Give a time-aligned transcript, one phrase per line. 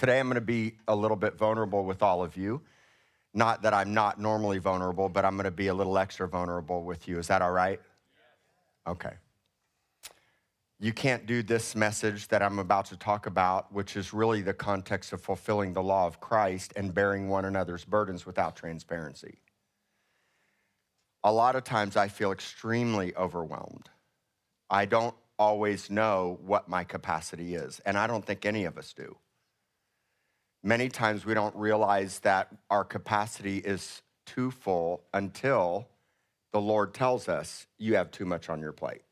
[0.00, 2.62] Today, I'm going to be a little bit vulnerable with all of you.
[3.34, 6.84] Not that I'm not normally vulnerable, but I'm going to be a little extra vulnerable
[6.84, 7.18] with you.
[7.18, 7.78] Is that all right?
[8.86, 9.12] Okay.
[10.78, 14.54] You can't do this message that I'm about to talk about, which is really the
[14.54, 19.42] context of fulfilling the law of Christ and bearing one another's burdens without transparency.
[21.22, 23.90] A lot of times I feel extremely overwhelmed.
[24.70, 28.94] I don't always know what my capacity is, and I don't think any of us
[28.94, 29.18] do.
[30.62, 35.88] Many times we don't realize that our capacity is too full until
[36.52, 39.02] the Lord tells us, You have too much on your plate.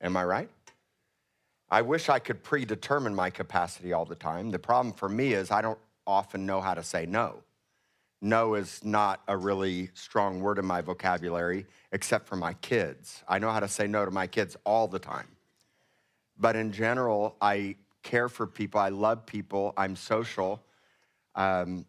[0.00, 0.50] Am I right?
[1.70, 4.50] I wish I could predetermine my capacity all the time.
[4.50, 7.42] The problem for me is I don't often know how to say no.
[8.20, 13.22] No is not a really strong word in my vocabulary, except for my kids.
[13.28, 15.28] I know how to say no to my kids all the time.
[16.38, 18.80] But in general, I care for people.
[18.80, 19.74] I love people.
[19.76, 20.62] I'm social.
[21.34, 21.84] Um,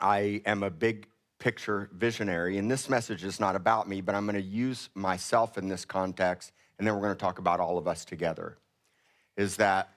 [0.00, 1.06] I am a big
[1.38, 2.58] picture visionary.
[2.58, 5.84] And this message is not about me, but I'm going to use myself in this
[5.84, 6.52] context.
[6.78, 8.58] And then we're going to talk about all of us together
[9.36, 9.88] is that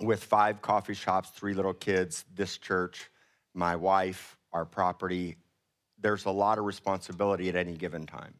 [0.00, 3.08] with five coffee shops, three little kids, this church,
[3.54, 5.36] my wife, our property,
[6.00, 8.34] there's a lot of responsibility at any given time.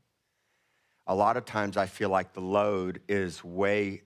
[1.06, 4.02] A lot of times I feel like the load is way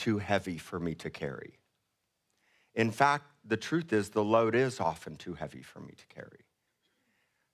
[0.00, 1.58] too heavy for me to carry.
[2.74, 6.40] In fact, the truth is the load is often too heavy for me to carry.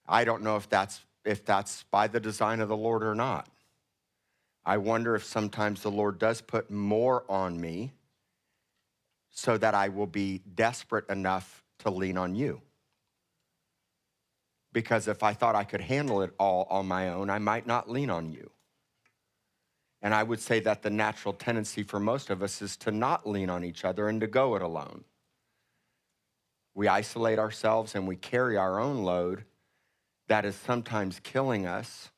[0.07, 3.49] I don't know if that's if that's by the design of the Lord or not.
[4.65, 7.93] I wonder if sometimes the Lord does put more on me
[9.31, 12.63] so that I will be desperate enough to lean on you.
[14.73, 17.91] Because if I thought I could handle it all on my own, I might not
[17.91, 18.51] lean on you.
[20.07, 23.29] And I would say that the natural tendency for most of us is to not
[23.29, 25.03] lean on each other and to go it alone.
[26.77, 29.43] We isolate ourselves and we carry our own load
[30.29, 32.13] that is sometimes killing us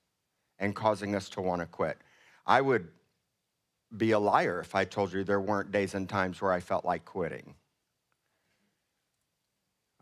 [0.58, 1.96] and causing us to want to quit.
[2.46, 2.88] I would
[3.96, 6.84] be a liar if I told you there weren't days and times where I felt
[6.84, 7.54] like quitting.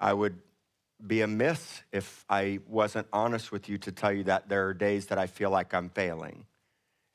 [0.01, 0.37] I would
[1.07, 4.75] be a myth if I wasn't honest with you to tell you that there are
[4.75, 6.47] days that I feel like I'm failing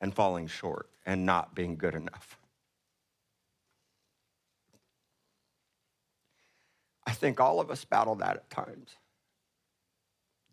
[0.02, 2.38] and falling short and not being good enough.
[7.06, 8.96] I think all of us battle that at times.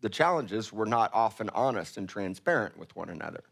[0.01, 3.43] The challenge is we're not often honest and transparent with one another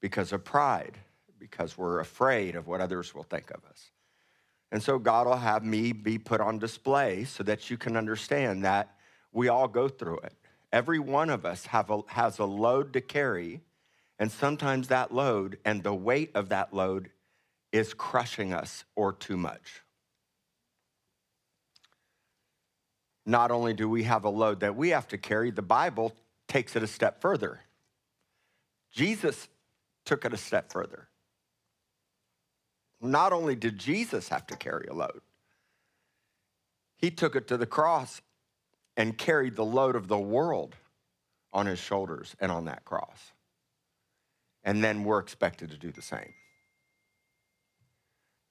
[0.00, 0.96] because of pride,
[1.38, 3.90] because we're afraid of what others will think of us.
[4.70, 8.64] And so God will have me be put on display so that you can understand
[8.64, 8.96] that
[9.32, 10.34] we all go through it.
[10.72, 13.62] Every one of us have a, has a load to carry,
[14.18, 17.10] and sometimes that load and the weight of that load
[17.72, 19.82] is crushing us or too much.
[23.24, 26.14] Not only do we have a load that we have to carry, the Bible
[26.48, 27.60] takes it a step further.
[28.90, 29.48] Jesus
[30.04, 31.08] took it a step further.
[33.00, 35.20] Not only did Jesus have to carry a load,
[36.96, 38.22] he took it to the cross
[38.96, 40.74] and carried the load of the world
[41.52, 43.32] on his shoulders and on that cross.
[44.68, 46.34] And then we're expected to do the same.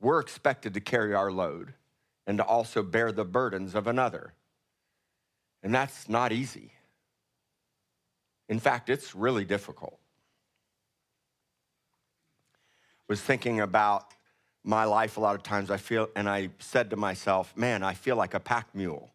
[0.01, 1.75] We're expected to carry our load
[2.25, 4.33] and to also bear the burdens of another.
[5.61, 6.71] And that's not easy.
[8.49, 9.99] In fact, it's really difficult.
[13.07, 14.11] was thinking about
[14.63, 17.93] my life a lot of times I feel and I said to myself, "Man, I
[17.93, 19.11] feel like a pack mule."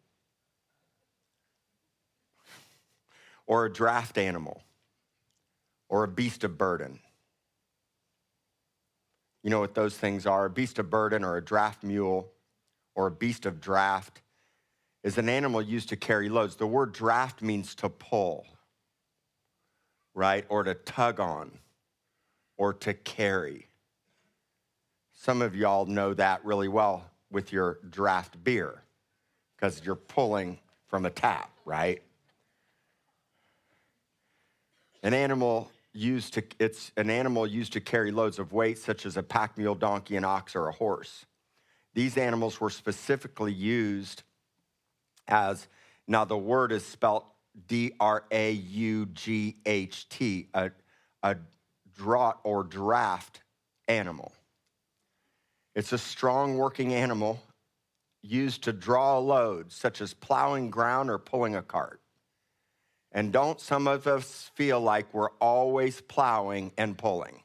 [3.45, 4.63] or a draft animal
[5.93, 6.97] or a beast of burden.
[9.43, 10.45] You know what those things are?
[10.45, 12.31] A beast of burden or a draft mule
[12.95, 14.23] or a beast of draft
[15.03, 16.55] is an animal used to carry loads.
[16.55, 18.47] The word draft means to pull,
[20.15, 20.45] right?
[20.49, 21.51] Or to tug on
[22.57, 23.67] or to carry.
[25.11, 28.81] Some of y'all know that really well with your draft beer
[29.55, 30.57] because you're pulling
[30.87, 32.01] from a tap, right?
[35.03, 39.17] An animal used to it's an animal used to carry loads of weight such as
[39.17, 41.25] a pack mule, donkey, an ox, or a horse.
[41.93, 44.23] These animals were specifically used
[45.27, 45.67] as
[46.07, 47.23] now the word is spelled
[47.67, 50.71] D R A U G H T, a,
[51.21, 51.37] a
[51.95, 53.41] draught or draft
[53.87, 54.33] animal.
[55.75, 57.41] It's a strong working animal
[58.21, 61.99] used to draw a load, such as plowing ground or pulling a cart.
[63.13, 67.43] And don't some of us feel like we're always plowing and pulling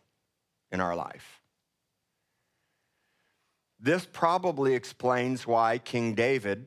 [0.72, 1.42] in our life?
[3.78, 6.66] This probably explains why King David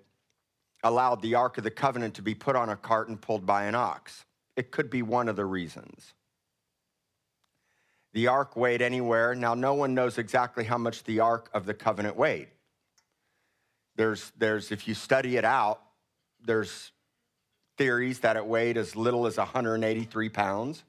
[0.83, 3.65] allowed the Ark of the Covenant to be put on a cart and pulled by
[3.65, 4.25] an ox.
[4.55, 6.13] It could be one of the reasons.
[8.13, 9.35] The ark weighed anywhere.
[9.35, 12.49] Now, no one knows exactly how much the Ark of the Covenant weighed.
[13.95, 15.81] There's, there's, if you study it out,
[16.45, 16.91] there's
[17.77, 20.83] theories that it weighed as little as 183 pounds.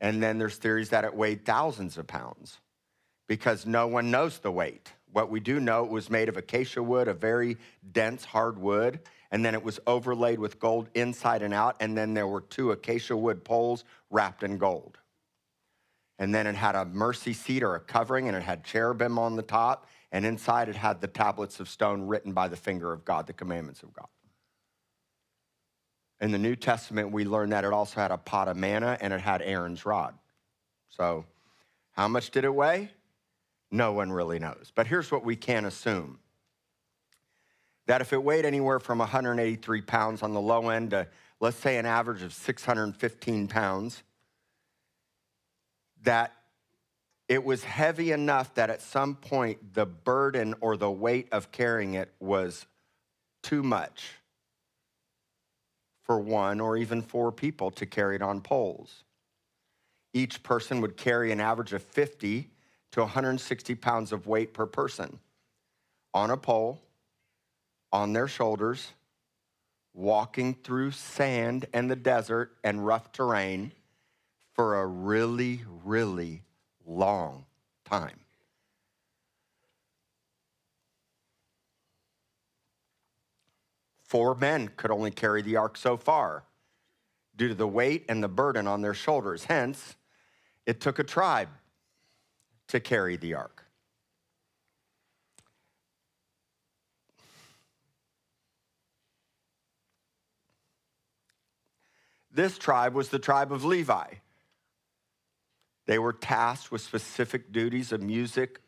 [0.00, 2.58] And then there's theories that it weighed thousands of pounds
[3.28, 4.92] because no one knows the weight.
[5.12, 7.56] What we do know, it was made of acacia wood, a very
[7.92, 9.00] dense, hard wood,
[9.30, 12.72] and then it was overlaid with gold inside and out, and then there were two
[12.72, 14.98] acacia wood poles wrapped in gold.
[16.18, 19.36] And then it had a mercy seat or a covering, and it had cherubim on
[19.36, 23.04] the top, and inside it had the tablets of stone written by the finger of
[23.04, 24.08] God, the commandments of God.
[26.22, 29.12] In the New Testament, we learn that it also had a pot of manna and
[29.12, 30.14] it had Aaron's rod.
[30.88, 31.24] So,
[31.90, 32.92] how much did it weigh?
[33.72, 34.70] No one really knows.
[34.72, 36.20] But here's what we can assume
[37.86, 41.08] that if it weighed anywhere from 183 pounds on the low end to,
[41.40, 44.04] let's say, an average of 615 pounds,
[46.04, 46.32] that
[47.26, 51.94] it was heavy enough that at some point the burden or the weight of carrying
[51.94, 52.66] it was
[53.42, 54.21] too much
[56.02, 59.04] for one or even four people to carry it on poles.
[60.12, 62.50] Each person would carry an average of 50
[62.92, 65.18] to 160 pounds of weight per person
[66.12, 66.80] on a pole,
[67.92, 68.92] on their shoulders,
[69.94, 73.72] walking through sand and the desert and rough terrain
[74.54, 76.42] for a really, really
[76.86, 77.44] long
[77.84, 78.21] time.
[84.12, 86.44] Four men could only carry the ark so far
[87.34, 89.44] due to the weight and the burden on their shoulders.
[89.44, 89.96] Hence,
[90.66, 91.48] it took a tribe
[92.68, 93.64] to carry the ark.
[102.30, 104.16] This tribe was the tribe of Levi.
[105.86, 108.60] They were tasked with specific duties of music,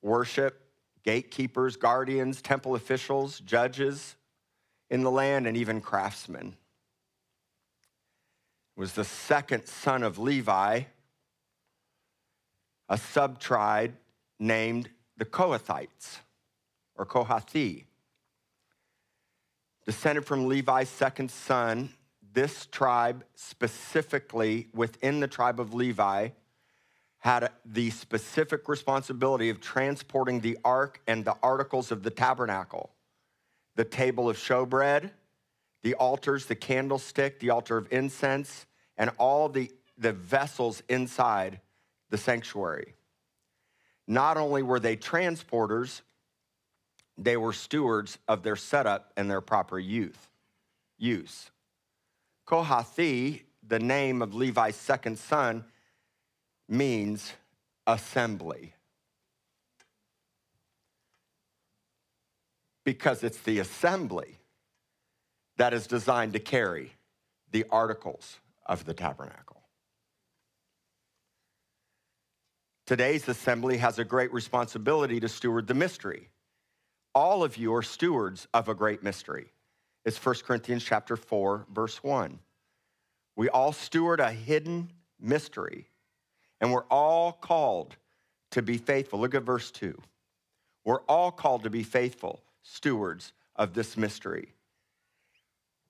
[0.00, 0.62] worship,
[1.02, 4.14] gatekeepers, guardians, temple officials, judges
[4.90, 6.56] in the land, and even craftsmen.
[8.76, 10.82] Was the second son of Levi
[12.90, 13.92] a subtribe
[14.40, 16.18] named the Kohathites
[16.96, 17.84] or Kohathi.
[19.86, 21.90] Descended from Levi's second son,
[22.32, 26.30] this tribe specifically within the tribe of Levi
[27.18, 32.90] had the specific responsibility of transporting the ark and the articles of the tabernacle
[33.80, 35.10] the table of showbread,
[35.82, 38.66] the altars, the candlestick, the altar of incense,
[38.98, 41.58] and all the, the vessels inside
[42.10, 42.92] the sanctuary.
[44.06, 46.02] Not only were they transporters,
[47.16, 50.28] they were stewards of their setup and their proper youth,
[50.98, 51.50] use.
[52.46, 55.64] Kohathi, the name of Levi's second son,
[56.68, 57.32] means
[57.86, 58.74] assembly.
[62.84, 64.38] Because it's the assembly
[65.56, 66.92] that is designed to carry
[67.52, 69.60] the articles of the tabernacle.
[72.86, 76.28] Today's assembly has a great responsibility to steward the mystery.
[77.14, 79.52] All of you are stewards of a great mystery.
[80.04, 82.38] It's 1 Corinthians chapter 4 verse 1.
[83.36, 85.88] We all steward a hidden mystery
[86.60, 87.96] and we're all called
[88.52, 89.20] to be faithful.
[89.20, 89.96] Look at verse 2.
[90.84, 94.54] We're all called to be faithful stewards of this mystery.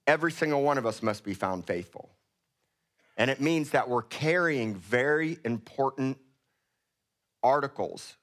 [0.07, 2.11] Every single one of us must be found faithful.
[3.17, 6.19] And it means that we're carrying very important
[7.43, 8.17] articles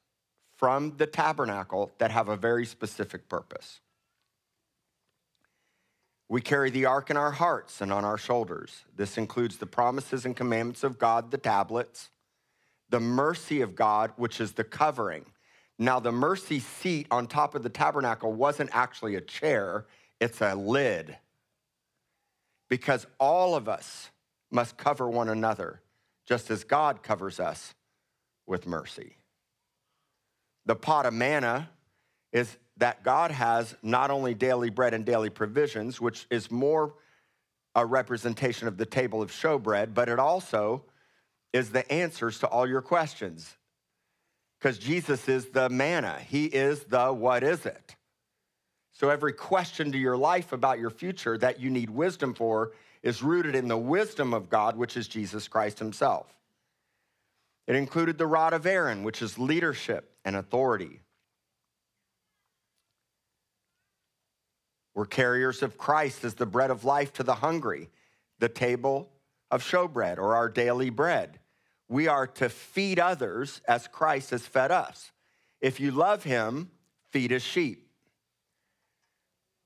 [0.57, 3.79] from the tabernacle that have a very specific purpose.
[6.29, 8.83] We carry the ark in our hearts and on our shoulders.
[8.95, 12.09] This includes the promises and commandments of God, the tablets,
[12.89, 15.25] the mercy of God, which is the covering.
[15.79, 19.85] Now, the mercy seat on top of the tabernacle wasn't actually a chair,
[20.19, 21.17] it's a lid.
[22.69, 24.09] Because all of us
[24.51, 25.81] must cover one another,
[26.25, 27.73] just as God covers us
[28.47, 29.17] with mercy.
[30.65, 31.69] The pot of manna
[32.33, 36.95] is that God has not only daily bread and daily provisions, which is more
[37.75, 40.83] a representation of the table of showbread, but it also
[41.53, 43.55] is the answers to all your questions
[44.59, 46.19] because Jesus is the manna.
[46.27, 47.95] He is the what is it.
[48.91, 52.71] So every question to your life about your future that you need wisdom for
[53.03, 56.33] is rooted in the wisdom of God, which is Jesus Christ himself.
[57.67, 61.01] It included the rod of Aaron, which is leadership and authority.
[64.95, 67.91] We're carriers of Christ as the bread of life to the hungry,
[68.39, 69.11] the table
[69.51, 71.39] of showbread or our daily bread.
[71.89, 75.11] We are to feed others as Christ has fed us.
[75.61, 76.69] If you love him,
[77.11, 77.89] feed his sheep.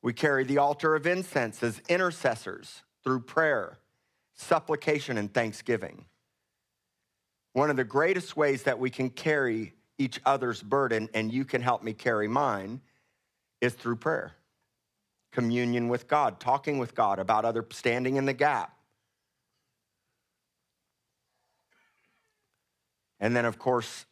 [0.01, 3.79] We carry the altar of incense as intercessors through prayer,
[4.35, 6.05] supplication, and thanksgiving.
[7.53, 11.61] One of the greatest ways that we can carry each other's burden, and you can
[11.61, 12.81] help me carry mine,
[13.59, 14.33] is through prayer.
[15.31, 18.75] Communion with God, talking with God about other standing in the gap.
[23.21, 24.05] And then, of course,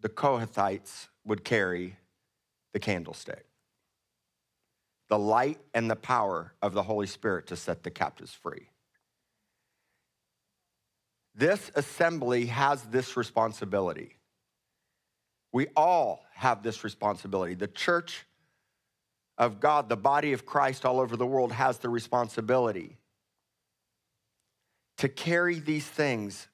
[0.00, 1.96] the Kohathites would carry
[2.74, 3.46] the candlestick
[5.08, 8.68] the light and the power of the Holy Spirit to set the captives free.
[11.34, 14.16] This assembly has this responsibility.
[15.52, 17.54] We all have this responsibility.
[17.54, 18.26] The church
[19.38, 22.96] of God, the body of Christ all over the world, has the responsibility
[24.96, 26.48] to carry these things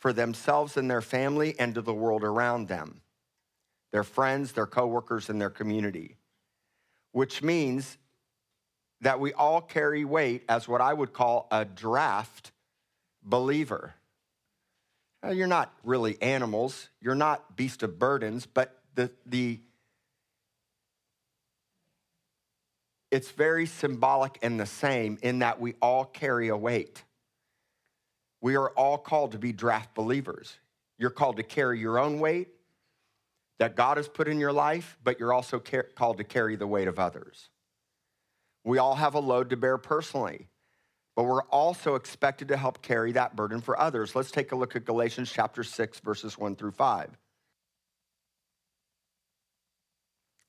[0.00, 3.00] for themselves and their family and to the world around them,
[3.92, 6.16] their friends, their coworkers, and their community
[7.12, 7.98] which means
[9.00, 12.52] that we all carry weight as what I would call a draft
[13.22, 13.94] believer.
[15.22, 19.60] Now, you're not really animals, you're not beast of burdens, but the, the
[23.10, 27.02] it's very symbolic and the same in that we all carry a weight.
[28.40, 30.58] We are all called to be draft believers.
[30.98, 32.48] You're called to carry your own weight,
[33.58, 35.62] that God has put in your life, but you're also
[35.94, 37.50] called to carry the weight of others.
[38.64, 40.48] We all have a load to bear personally,
[41.16, 44.14] but we're also expected to help carry that burden for others.
[44.14, 47.10] Let's take a look at Galatians chapter 6, verses 1 through 5.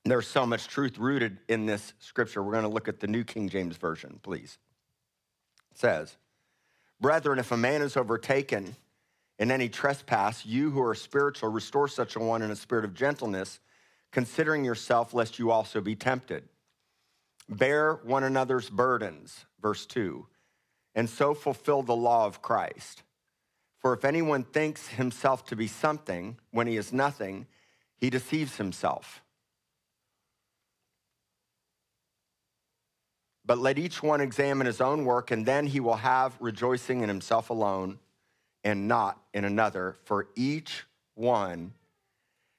[0.04, 2.42] There's so much truth rooted in this scripture.
[2.42, 4.58] We're going to look at the New King James Version, please.
[5.70, 6.16] It says,
[7.02, 8.76] Brethren, if a man is overtaken
[9.36, 12.94] in any trespass, you who are spiritual, restore such a one in a spirit of
[12.94, 13.58] gentleness,
[14.12, 16.44] considering yourself, lest you also be tempted.
[17.48, 20.28] Bear one another's burdens, verse 2,
[20.94, 23.02] and so fulfill the law of Christ.
[23.80, 27.48] For if anyone thinks himself to be something when he is nothing,
[27.96, 29.22] he deceives himself.
[33.44, 37.08] But let each one examine his own work, and then he will have rejoicing in
[37.08, 37.98] himself alone
[38.64, 40.84] and not in another, for each
[41.14, 41.72] one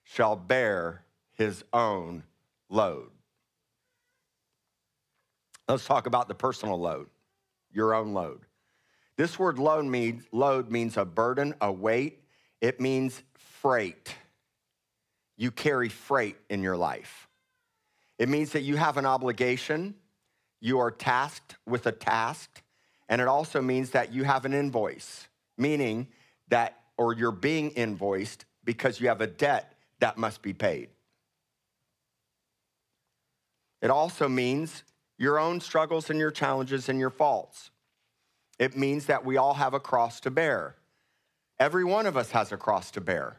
[0.04, 2.24] shall bear his own
[2.70, 3.10] load.
[5.68, 7.08] Let's talk about the personal load,
[7.72, 8.42] your own load.
[9.16, 12.22] This word load means, load means a burden, a weight.
[12.60, 13.22] It means
[13.62, 14.14] freight.
[15.38, 17.30] You carry freight in your life.
[18.20, 19.96] It means that you have an obligation,
[20.64, 22.64] you are tasked with a task,
[23.10, 25.28] and it also means that you have an invoice
[25.58, 26.08] meaning
[26.50, 30.90] that, or you're being invoiced because you have a debt that must be paid.
[33.82, 34.84] It also means
[35.18, 37.72] your own struggles and your challenges and your faults.
[38.60, 40.76] It means that we all have a cross to bear.
[41.60, 43.38] Every one of us has a cross to bear.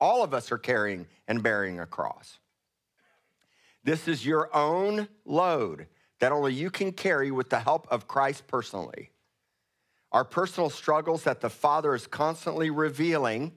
[0.00, 2.38] All of us are carrying and bearing a cross.
[3.82, 5.86] This is your own load
[6.20, 9.10] that only you can carry with the help of Christ personally
[10.12, 13.52] our personal struggles that the Father is constantly revealing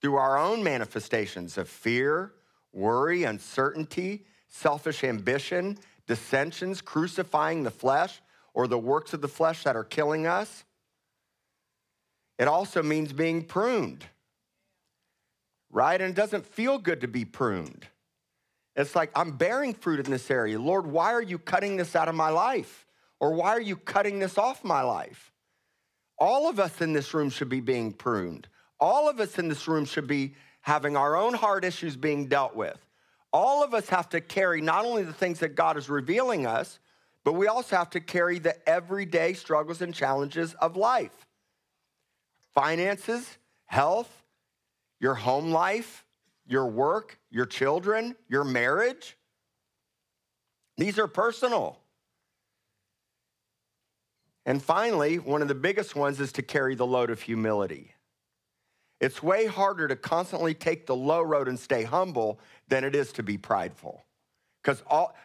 [0.00, 2.32] through our own manifestations of fear,
[2.72, 8.22] worry, uncertainty, selfish ambition, dissensions, crucifying the flesh,
[8.54, 10.64] or the works of the flesh that are killing us.
[12.38, 14.06] It also means being pruned,
[15.70, 16.00] right?
[16.00, 17.86] And it doesn't feel good to be pruned.
[18.74, 20.58] It's like, I'm bearing fruit in this area.
[20.58, 22.86] Lord, why are you cutting this out of my life?
[23.20, 25.32] Or why are you cutting this off my life?
[26.18, 28.48] All of us in this room should be being pruned.
[28.80, 32.56] All of us in this room should be having our own heart issues being dealt
[32.56, 32.78] with.
[33.32, 36.78] All of us have to carry not only the things that God is revealing us,
[37.24, 41.26] but we also have to carry the everyday struggles and challenges of life
[42.54, 44.10] finances, health,
[45.00, 46.04] your home life,
[46.52, 49.16] your work, your children, your marriage.
[50.76, 51.78] These are personal.
[54.44, 57.94] And finally, one of the biggest ones is to carry the load of humility.
[59.00, 63.12] It's way harder to constantly take the low road and stay humble than it is
[63.12, 64.04] to be prideful.
[64.62, 64.82] Because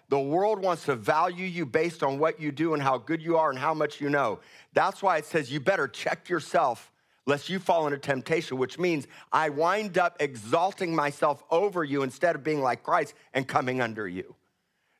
[0.09, 3.37] the world wants to value you based on what you do and how good you
[3.37, 4.39] are and how much you know.
[4.73, 6.91] That's why it says you better check yourself
[7.27, 12.35] lest you fall into temptation, which means I wind up exalting myself over you instead
[12.35, 14.33] of being like Christ and coming under you.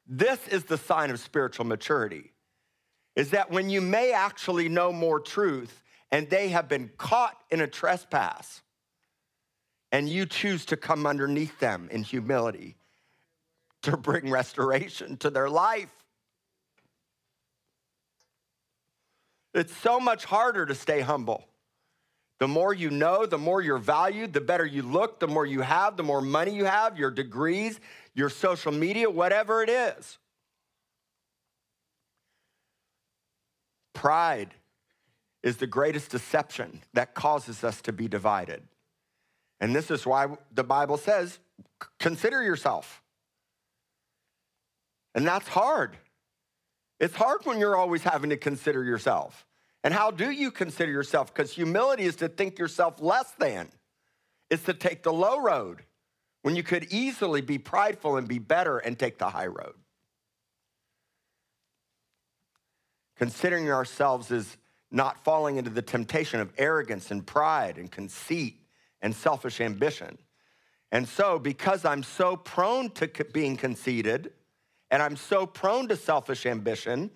[0.06, 2.34] This is the sign of spiritual maturity.
[3.16, 5.82] Is that when you may actually know more truth
[6.12, 8.62] and they have been caught in a trespass
[9.92, 12.76] and you choose to come underneath them in humility
[13.84, 15.94] to bring restoration to their life.
[19.54, 21.46] It's so much harder to stay humble.
[22.40, 25.62] The more you know, the more you're valued, the better you look, the more you
[25.62, 27.80] have, the more money you have, your degrees,
[28.14, 30.20] your social media, whatever it is.
[33.96, 34.54] Pride
[35.42, 38.62] is the greatest deception that causes us to be divided.
[39.60, 41.40] And this is why the Bible says,
[42.00, 43.02] consider yourself.
[45.16, 45.98] And that's hard.
[47.00, 49.47] It's hard when you're always having to consider yourself.
[49.88, 51.34] And how do you consider yourself?
[51.34, 53.70] Because humility is to think yourself less than,
[54.50, 55.82] it's to take the low road
[56.42, 59.76] when you could easily be prideful and be better and take the high road.
[63.16, 64.58] Considering ourselves is
[64.92, 68.60] not falling into the temptation of arrogance and pride and conceit
[69.02, 70.18] and selfish ambition.
[70.92, 74.34] And so, because I'm so prone to being conceited
[74.92, 77.10] and I'm so prone to selfish ambition,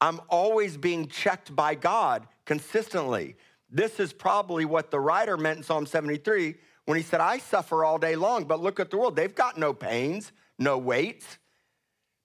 [0.00, 3.36] I'm always being checked by God consistently.
[3.70, 7.84] This is probably what the writer meant in Psalm 73 when he said, I suffer
[7.84, 9.16] all day long, but look at the world.
[9.16, 11.38] They've got no pains, no weights,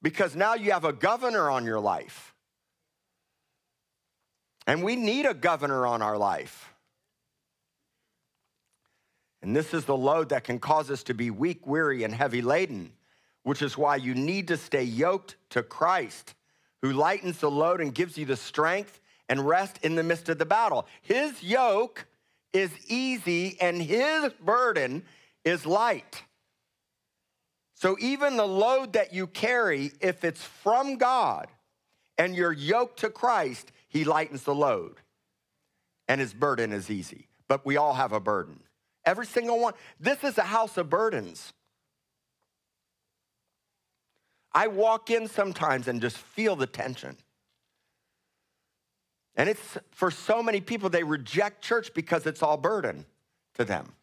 [0.02, 2.34] because now you have a governor on your life.
[4.68, 6.74] And we need a governor on our life.
[9.42, 12.42] And this is the load that can cause us to be weak, weary, and heavy
[12.42, 12.92] laden,
[13.44, 16.36] which is why you need to stay yoked to Christ,
[16.82, 20.38] who lightens the load and gives you the strength and rest in the midst of
[20.38, 20.88] the battle.
[21.02, 22.06] His yoke
[22.54, 25.04] is easy and his burden
[25.44, 26.24] is light.
[27.76, 31.48] So even the load that you carry, if it's from God
[32.18, 34.98] and you're yoked to Christ, he lightens the load
[36.08, 37.28] and his burden is easy.
[37.48, 38.60] But we all have a burden.
[39.06, 39.74] Every single one.
[40.00, 41.54] This is a house of burdens.
[44.52, 47.18] I walk in sometimes and just feel the tension.
[49.36, 53.06] And it's for so many people, they reject church because it's all burden
[53.56, 53.94] to them.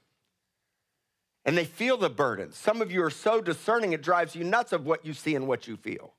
[1.44, 2.52] And they feel the burden.
[2.52, 5.46] Some of you are so discerning, it drives you nuts of what you see and
[5.46, 6.12] what you feel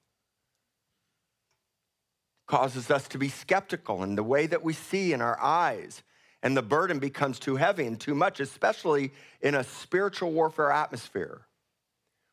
[2.47, 6.01] causes us to be skeptical in the way that we see in our eyes.
[6.41, 9.11] And the burden becomes too heavy and too much, especially
[9.41, 11.41] in a spiritual warfare atmosphere.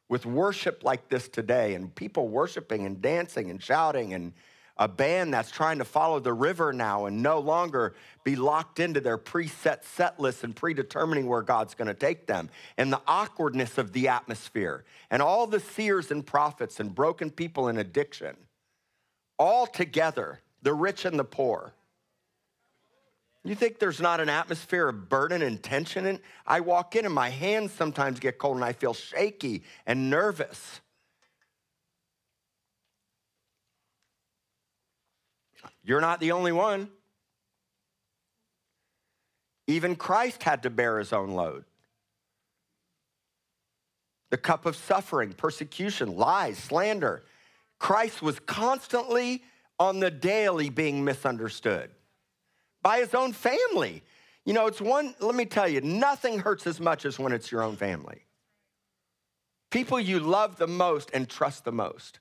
[0.08, 4.32] With worship like this today, and people worshiping and dancing and shouting, and
[4.76, 9.00] a band that's trying to follow the river now and no longer be locked into
[9.00, 13.78] their preset set list and predetermining where God's going to take them, and the awkwardness
[13.78, 18.36] of the atmosphere, and all the seers and prophets and broken people in addiction
[19.38, 21.72] all together, the rich and the poor.
[23.44, 26.06] You think there's not an atmosphere of burden and tension?
[26.06, 30.08] And I walk in and my hands sometimes get cold and I feel shaky and
[30.08, 30.80] nervous.
[35.82, 36.88] You're not the only one.
[39.66, 41.64] Even Christ had to bear his own load.
[44.30, 47.24] The cup of suffering, persecution, lies, slander,
[47.78, 49.42] Christ was constantly
[49.78, 51.90] on the daily being misunderstood
[52.84, 54.04] by his own family.
[54.44, 57.50] You know, it's one, let me tell you, nothing hurts as much as when it's
[57.50, 58.26] your own family.
[59.72, 62.20] People you love the most and trust the most,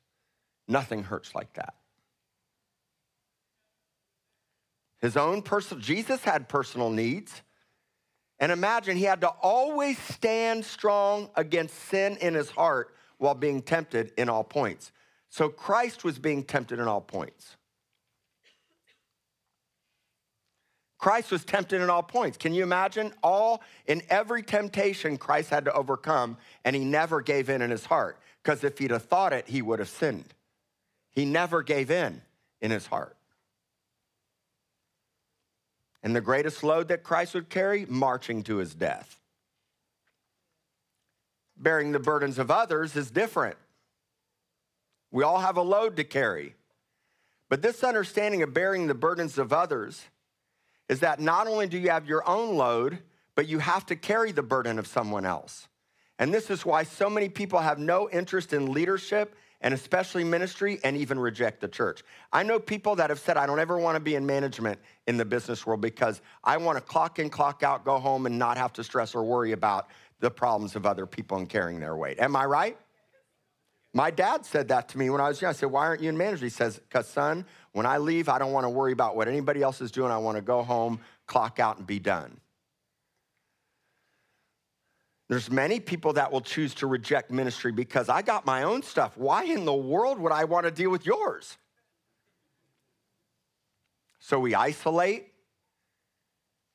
[0.67, 1.75] nothing hurts like that.
[5.01, 7.43] His own personal, Jesus had personal needs.
[8.39, 13.61] And imagine he had to always stand strong against sin in his heart while being
[13.61, 14.91] tempted in all points.
[15.29, 17.55] So Christ was being tempted in all points.
[21.03, 22.37] Christ was tempted in all points.
[22.37, 23.11] Can you imagine?
[23.21, 27.83] All in every temptation Christ had to overcome, and he never gave in in his
[27.83, 28.17] heart.
[28.41, 30.33] Because if he'd have thought it, he would have sinned.
[31.09, 32.21] He never gave in
[32.61, 33.17] in his heart.
[36.01, 39.19] And the greatest load that Christ would carry, marching to his death.
[41.57, 43.57] Bearing the burdens of others is different.
[45.11, 46.55] We all have a load to carry.
[47.49, 50.05] But this understanding of bearing the burdens of others
[50.93, 52.99] is that not only do you have your own load,
[53.33, 55.67] but you have to carry the burden of someone else.
[56.19, 60.79] And this is why so many people have no interest in leadership and especially ministry
[60.83, 62.03] and even reject the church.
[62.31, 64.77] I know people that have said, I don't ever want to be in management
[65.07, 68.37] in the business world because I want to clock in, clock out, go home, and
[68.37, 69.87] not have to stress or worry about
[70.19, 72.19] the problems of other people and carrying their weight.
[72.19, 72.77] Am I right?
[73.95, 75.49] My dad said that to me when I was young.
[75.49, 76.51] I said, Why aren't you in management?
[76.51, 79.61] He says, Because, son, when I leave, I don't want to worry about what anybody
[79.61, 80.11] else is doing.
[80.11, 82.39] I want to go home, clock out, and be done.
[85.27, 89.17] There's many people that will choose to reject ministry because I got my own stuff.
[89.17, 91.57] Why in the world would I want to deal with yours?
[94.19, 95.33] So we isolate,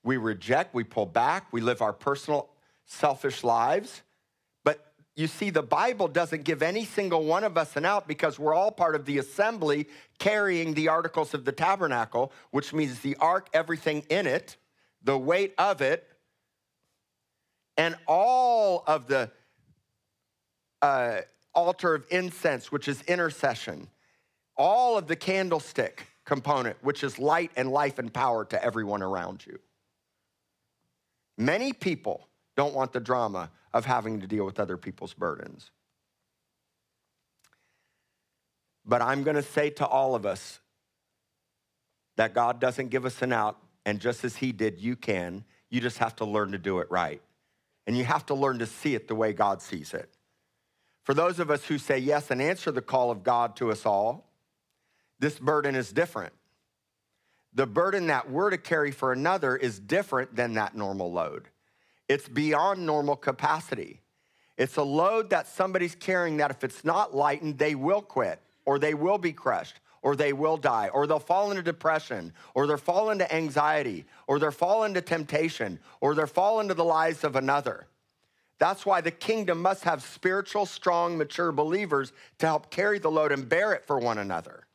[0.02, 2.50] we reject, we pull back, we live our personal
[2.84, 4.02] selfish lives.
[5.18, 8.54] You see, the Bible doesn't give any single one of us an out because we're
[8.54, 9.88] all part of the assembly
[10.20, 14.56] carrying the articles of the tabernacle, which means the ark, everything in it,
[15.02, 16.06] the weight of it,
[17.76, 19.28] and all of the
[20.82, 23.88] uh, altar of incense, which is intercession,
[24.56, 29.44] all of the candlestick component, which is light and life and power to everyone around
[29.44, 29.58] you.
[31.36, 35.70] Many people don't want the drama of having to deal with other people's burdens.
[38.84, 40.60] But I'm going to say to all of us
[42.16, 45.44] that God doesn't give us an out, and just as He did, you can.
[45.70, 47.20] You just have to learn to do it right.
[47.86, 50.10] And you have to learn to see it the way God sees it.
[51.04, 53.86] For those of us who say yes and answer the call of God to us
[53.86, 54.30] all,
[55.18, 56.32] this burden is different.
[57.54, 61.48] The burden that we're to carry for another is different than that normal load.
[62.08, 64.00] It's beyond normal capacity.
[64.56, 68.78] It's a load that somebody's carrying that if it's not lightened, they will quit or
[68.78, 72.76] they will be crushed or they will die or they'll fall into depression or they'll
[72.76, 77.36] fall into anxiety or they'll fall into temptation or they'll fall into the lies of
[77.36, 77.86] another.
[78.58, 83.30] That's why the kingdom must have spiritual, strong, mature believers to help carry the load
[83.30, 84.66] and bear it for one another.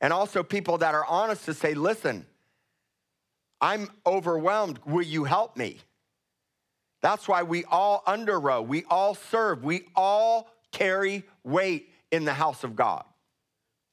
[0.00, 2.26] And also people that are honest to say, listen,
[3.60, 4.80] I'm overwhelmed.
[4.84, 5.78] Will you help me?
[7.02, 12.32] That's why we all under row, we all serve, we all carry weight in the
[12.32, 13.04] house of God.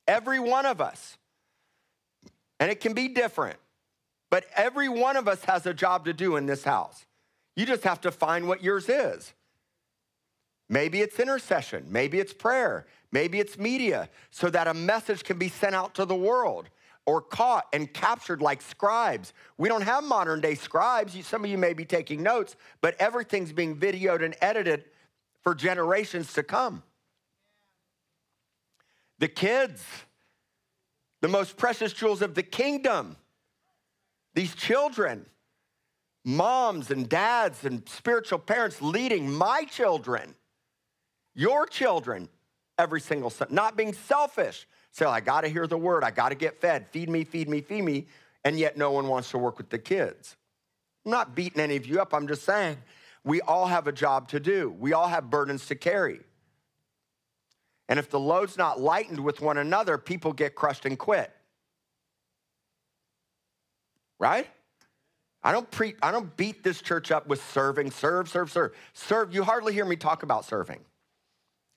[0.07, 1.17] Every one of us.
[2.59, 3.57] And it can be different,
[4.29, 7.05] but every one of us has a job to do in this house.
[7.55, 9.33] You just have to find what yours is.
[10.67, 15.49] Maybe it's intercession, maybe it's prayer, maybe it's media, so that a message can be
[15.49, 16.69] sent out to the world
[17.05, 19.33] or caught and captured like scribes.
[19.57, 21.25] We don't have modern day scribes.
[21.25, 24.85] Some of you may be taking notes, but everything's being videoed and edited
[25.41, 26.83] for generations to come.
[29.17, 29.83] The kids,
[31.21, 33.17] the most precious jewels of the kingdom,
[34.33, 35.25] these children,
[36.23, 40.35] moms and dads and spiritual parents leading my children,
[41.33, 42.29] your children,
[42.77, 44.67] every single son, not being selfish,
[45.07, 46.03] I got to hear the word.
[46.03, 46.87] I got to get fed.
[46.89, 48.07] Feed me, feed me, feed me.
[48.43, 50.35] And yet no one wants to work with the kids.
[51.05, 52.13] I'm not beating any of you up.
[52.13, 52.77] I'm just saying
[53.23, 54.75] we all have a job to do.
[54.79, 56.21] We all have burdens to carry.
[57.87, 61.31] And if the load's not lightened with one another, people get crushed and quit.
[64.19, 64.47] Right?
[65.41, 68.75] I don't pre I don't beat this church up with serving, serve, serve, serve.
[68.93, 70.79] Serve, you hardly hear me talk about serving.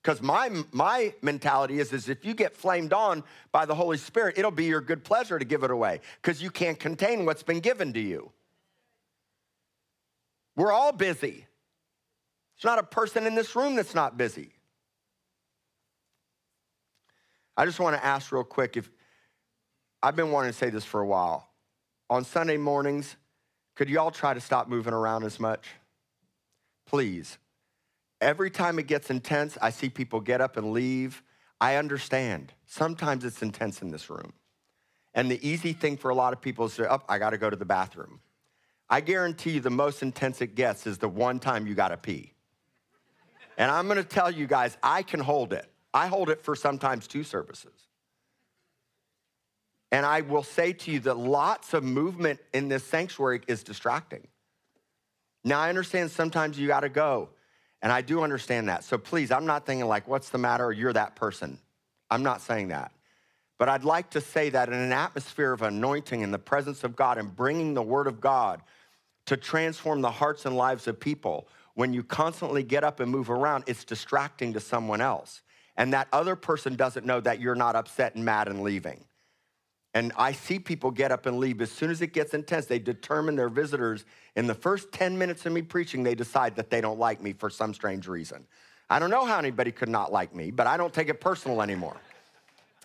[0.02, 4.36] Because my, my mentality is, is if you get flamed on by the Holy Spirit,
[4.36, 7.60] it'll be your good pleasure to give it away because you can't contain what's been
[7.60, 8.32] given to you.
[10.56, 11.46] We're all busy.
[12.56, 14.52] There's not a person in this room that's not busy.
[17.56, 18.90] I just want to ask real quick if
[20.02, 21.48] I've been wanting to say this for a while.
[22.10, 23.16] On Sunday mornings,
[23.76, 25.68] could you all try to stop moving around as much?
[26.86, 27.38] Please.
[28.22, 31.24] Every time it gets intense, I see people get up and leave.
[31.60, 32.52] I understand.
[32.66, 34.32] Sometimes it's intense in this room.
[35.12, 37.50] And the easy thing for a lot of people is to, oh, I gotta go
[37.50, 38.20] to the bathroom.
[38.88, 42.32] I guarantee you the most intense it gets is the one time you gotta pee.
[43.58, 45.68] And I'm gonna tell you guys, I can hold it.
[45.92, 47.88] I hold it for sometimes two services.
[49.90, 54.28] And I will say to you that lots of movement in this sanctuary is distracting.
[55.42, 57.30] Now, I understand sometimes you gotta go.
[57.82, 58.84] And I do understand that.
[58.84, 60.70] So please, I'm not thinking like, what's the matter?
[60.70, 61.58] You're that person.
[62.10, 62.92] I'm not saying that.
[63.58, 66.96] But I'd like to say that in an atmosphere of anointing in the presence of
[66.96, 68.62] God and bringing the word of God
[69.26, 73.30] to transform the hearts and lives of people, when you constantly get up and move
[73.30, 75.42] around, it's distracting to someone else.
[75.76, 79.04] And that other person doesn't know that you're not upset and mad and leaving.
[79.94, 81.60] And I see people get up and leave.
[81.60, 84.06] As soon as it gets intense, they determine their visitors.
[84.36, 87.34] In the first 10 minutes of me preaching, they decide that they don't like me
[87.34, 88.46] for some strange reason.
[88.88, 91.60] I don't know how anybody could not like me, but I don't take it personal
[91.60, 91.96] anymore.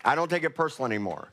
[0.04, 1.30] I don't take it personal anymore.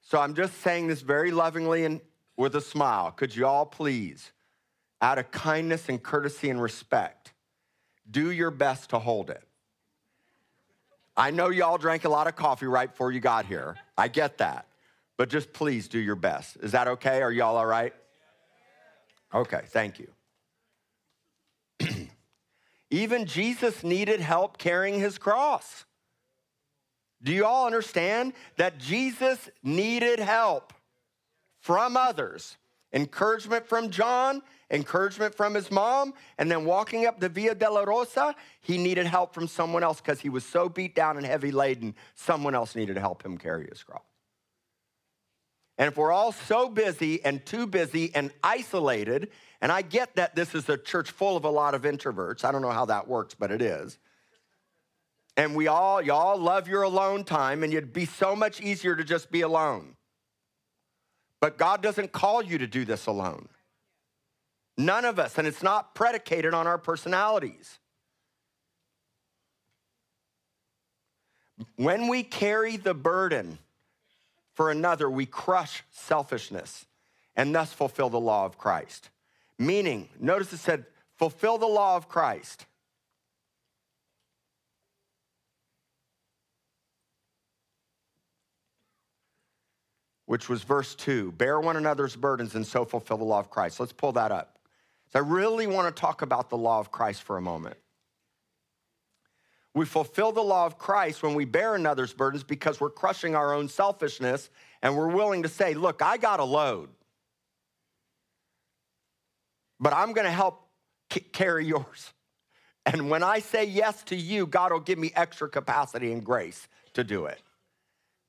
[0.00, 2.00] So I'm just saying this very lovingly and
[2.38, 3.10] with a smile.
[3.10, 4.32] Could you all please,
[5.02, 7.32] out of kindness and courtesy and respect,
[8.10, 9.42] do your best to hold it?
[11.14, 13.76] I know y'all drank a lot of coffee right before you got here.
[13.98, 14.67] I get that.
[15.18, 16.56] But just please do your best.
[16.62, 17.20] Is that okay?
[17.20, 17.92] Are y'all all right?
[19.34, 20.08] Okay, thank you.
[22.90, 25.84] Even Jesus needed help carrying his cross.
[27.22, 30.72] Do you all understand that Jesus needed help
[31.60, 32.56] from others?
[32.92, 38.78] Encouragement from John, encouragement from his mom, and then walking up the Via Dolorosa, he
[38.78, 42.54] needed help from someone else because he was so beat down and heavy laden, someone
[42.54, 44.07] else needed to help him carry his cross.
[45.78, 50.34] And if we're all so busy and too busy and isolated, and I get that
[50.34, 53.06] this is a church full of a lot of introverts, I don't know how that
[53.06, 53.96] works, but it is.
[55.36, 59.04] And we all, y'all love your alone time, and it'd be so much easier to
[59.04, 59.94] just be alone.
[61.40, 63.48] But God doesn't call you to do this alone.
[64.76, 67.78] None of us, and it's not predicated on our personalities.
[71.76, 73.58] When we carry the burden
[74.58, 76.84] for another, we crush selfishness
[77.36, 79.08] and thus fulfill the law of Christ.
[79.56, 82.66] Meaning, notice it said, fulfill the law of Christ.
[90.26, 93.78] which was verse 2 bear one another's burdens and so fulfill the law of Christ.
[93.78, 94.58] Let's pull that up.
[95.12, 97.76] So I really want to talk about the law of Christ for a moment.
[99.78, 103.54] We fulfill the law of Christ when we bear another's burdens because we're crushing our
[103.54, 104.50] own selfishness
[104.82, 106.88] and we're willing to say, Look, I got a load,
[109.78, 110.66] but I'm going to help
[111.12, 112.12] c- carry yours.
[112.86, 116.66] And when I say yes to you, God will give me extra capacity and grace
[116.94, 117.40] to do it.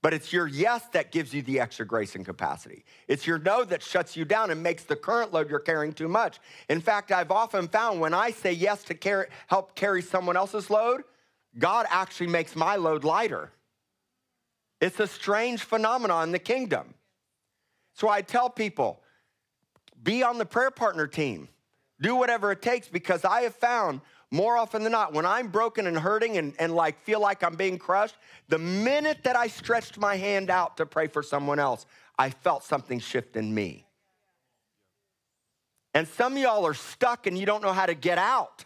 [0.03, 2.85] But it's your yes that gives you the extra grace and capacity.
[3.07, 6.09] It's your no that shuts you down and makes the current load you're carrying too
[6.09, 6.39] much.
[6.69, 10.69] In fact, I've often found when I say yes to carry, help carry someone else's
[10.69, 11.01] load,
[11.57, 13.51] God actually makes my load lighter.
[14.81, 16.93] It's a strange phenomenon in the kingdom.
[17.93, 19.01] So I tell people
[20.01, 21.49] be on the prayer partner team,
[22.01, 25.87] do whatever it takes because I have found more often than not, when I'm broken
[25.87, 28.15] and hurting and, and like feel like I'm being crushed,
[28.47, 31.85] the minute that I stretched my hand out to pray for someone else,
[32.17, 33.87] I felt something shift in me.
[35.95, 38.65] And some of y'all are stuck and you don't know how to get out,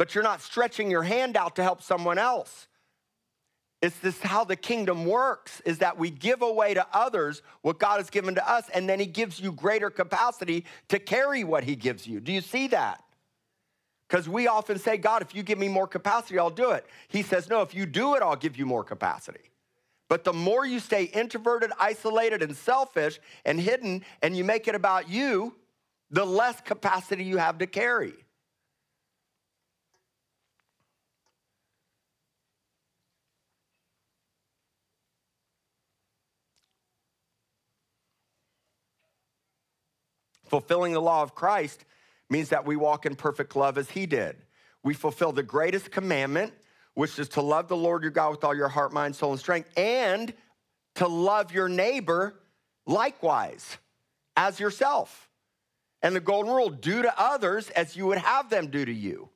[0.00, 2.68] but you're not stretching your hand out to help someone else.
[3.82, 7.98] It's this how the kingdom works is that we give away to others what God
[7.98, 11.76] has given to us, and then He gives you greater capacity to carry what He
[11.76, 12.18] gives you.
[12.18, 13.04] Do you see that?
[14.08, 16.86] Because we often say, God, if you give me more capacity, I'll do it.
[17.08, 19.50] He says, No, if you do it, I'll give you more capacity.
[20.08, 24.74] But the more you stay introverted, isolated, and selfish and hidden, and you make it
[24.74, 25.56] about you,
[26.10, 28.14] the less capacity you have to carry.
[40.50, 41.84] Fulfilling the law of Christ
[42.28, 44.36] means that we walk in perfect love as he did.
[44.82, 46.52] We fulfill the greatest commandment,
[46.94, 49.38] which is to love the Lord your God with all your heart, mind, soul, and
[49.38, 50.34] strength, and
[50.96, 52.34] to love your neighbor
[52.84, 53.78] likewise
[54.36, 55.28] as yourself.
[56.02, 59.28] And the golden rule do to others as you would have them do to you.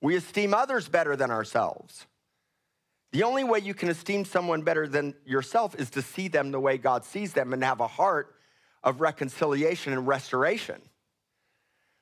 [0.00, 2.06] We esteem others better than ourselves.
[3.16, 6.60] The only way you can esteem someone better than yourself is to see them the
[6.60, 8.36] way God sees them and have a heart
[8.84, 10.82] of reconciliation and restoration.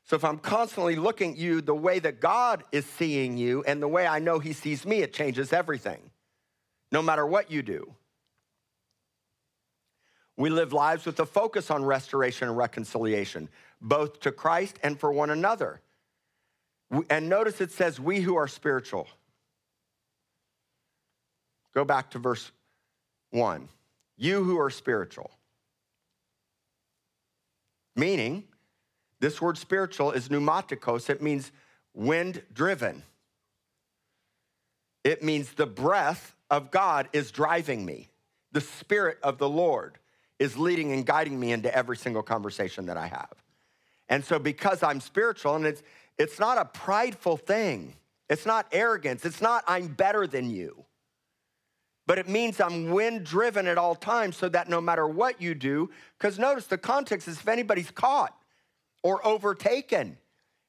[0.03, 3.81] So if I'm constantly looking at you the way that God is seeing you and
[3.81, 6.11] the way I know He sees me, it changes everything,
[6.91, 7.95] no matter what you do.
[10.37, 13.51] We live lives with a focus on restoration and reconciliation,
[13.81, 15.81] both to Christ and for one another.
[17.09, 19.07] And notice it says, We who are spiritual.
[21.75, 22.51] Go back to verse
[23.31, 23.69] one.
[24.17, 25.31] You who are spiritual.
[27.97, 28.45] Meaning,
[29.21, 31.51] this word spiritual is pneumaticos, It means
[31.95, 33.03] wind driven.
[35.03, 38.09] It means the breath of God is driving me.
[38.53, 39.99] The spirit of the Lord
[40.39, 43.35] is leading and guiding me into every single conversation that I have.
[44.09, 45.83] And so because I'm spiritual and it's
[46.17, 47.95] it's not a prideful thing.
[48.31, 49.25] It's not arrogance.
[49.25, 50.85] It's not I'm better than you
[52.07, 55.55] but it means I'm wind driven at all times so that no matter what you
[55.55, 58.37] do, because notice the context is if anybody's caught
[59.03, 60.19] or overtaken.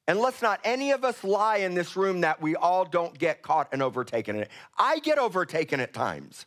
[0.08, 3.42] And let's not any of us lie in this room that we all don't get
[3.42, 4.50] caught and overtaken in it.
[4.78, 6.46] I get overtaken at times.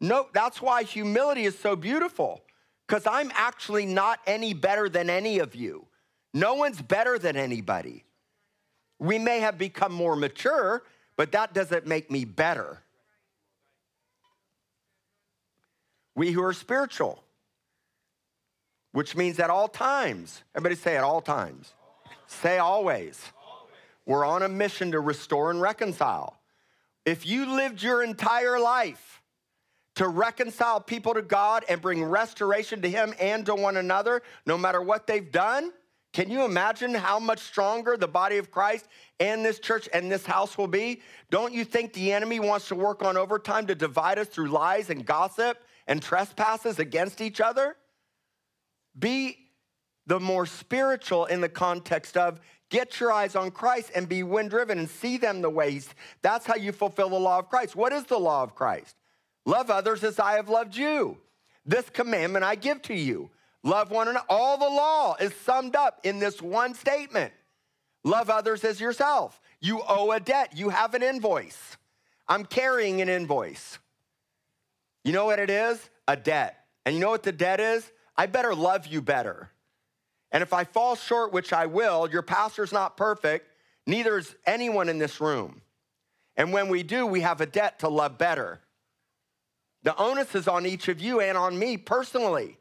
[0.00, 2.42] No, that's why humility is so beautiful,
[2.86, 5.86] because I'm actually not any better than any of you.
[6.34, 8.04] No one's better than anybody.
[8.98, 10.82] We may have become more mature,
[11.16, 12.80] but that doesn't make me better.
[16.14, 17.22] We who are spiritual,
[18.92, 21.72] which means at all times, everybody say at all times,
[22.26, 23.20] say always.
[24.06, 26.36] We're on a mission to restore and reconcile.
[27.04, 29.22] If you lived your entire life
[29.96, 34.58] to reconcile people to God and bring restoration to Him and to one another, no
[34.58, 35.72] matter what they've done,
[36.14, 38.86] can you imagine how much stronger the body of Christ
[39.18, 41.02] and this church and this house will be?
[41.28, 44.90] Don't you think the enemy wants to work on overtime to divide us through lies
[44.90, 47.74] and gossip and trespasses against each other?
[48.96, 49.36] Be
[50.06, 54.50] the more spiritual in the context of get your eyes on Christ and be wind
[54.50, 55.88] driven and see them the ways.
[56.22, 57.74] That's how you fulfill the law of Christ.
[57.74, 58.94] What is the law of Christ?
[59.46, 61.18] Love others as I have loved you.
[61.66, 63.30] This commandment I give to you
[63.64, 64.26] Love one another.
[64.28, 67.32] All the law is summed up in this one statement
[68.04, 69.40] love others as yourself.
[69.60, 71.78] You owe a debt, you have an invoice.
[72.28, 73.78] I'm carrying an invoice.
[75.04, 75.90] You know what it is?
[76.06, 76.58] A debt.
[76.84, 77.90] And you know what the debt is?
[78.16, 79.50] I better love you better.
[80.30, 83.48] And if I fall short, which I will, your pastor's not perfect,
[83.86, 85.62] neither is anyone in this room.
[86.36, 88.60] And when we do, we have a debt to love better.
[89.82, 92.58] The onus is on each of you and on me personally.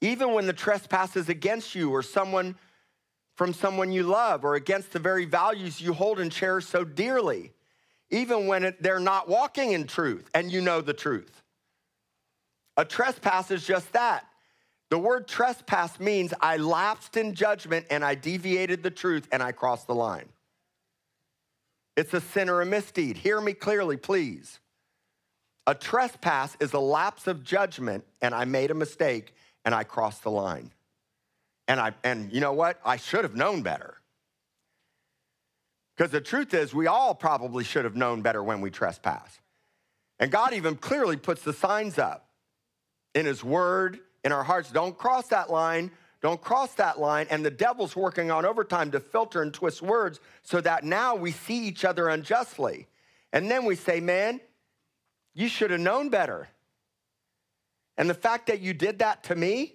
[0.00, 2.56] Even when the trespass is against you or someone
[3.36, 7.52] from someone you love or against the very values you hold and cherish so dearly,
[8.10, 11.42] even when it, they're not walking in truth and you know the truth.
[12.76, 14.26] A trespass is just that.
[14.90, 19.52] The word trespass means I lapsed in judgment and I deviated the truth and I
[19.52, 20.28] crossed the line.
[21.96, 23.16] It's a sin or a misdeed.
[23.16, 24.58] Hear me clearly, please.
[25.66, 30.22] A trespass is a lapse of judgment and I made a mistake and I crossed
[30.22, 30.70] the line.
[31.68, 32.80] And I and you know what?
[32.84, 33.96] I should have known better.
[35.96, 39.38] Because the truth is, we all probably should have known better when we trespass.
[40.18, 42.28] And God even clearly puts the signs up
[43.14, 44.70] in His Word, in our hearts.
[44.70, 45.90] Don't cross that line.
[46.22, 47.26] Don't cross that line.
[47.30, 51.32] And the devil's working on overtime to filter and twist words so that now we
[51.32, 52.86] see each other unjustly.
[53.32, 54.40] And then we say, man,
[55.34, 56.48] you should have known better.
[58.00, 59.74] And the fact that you did that to me,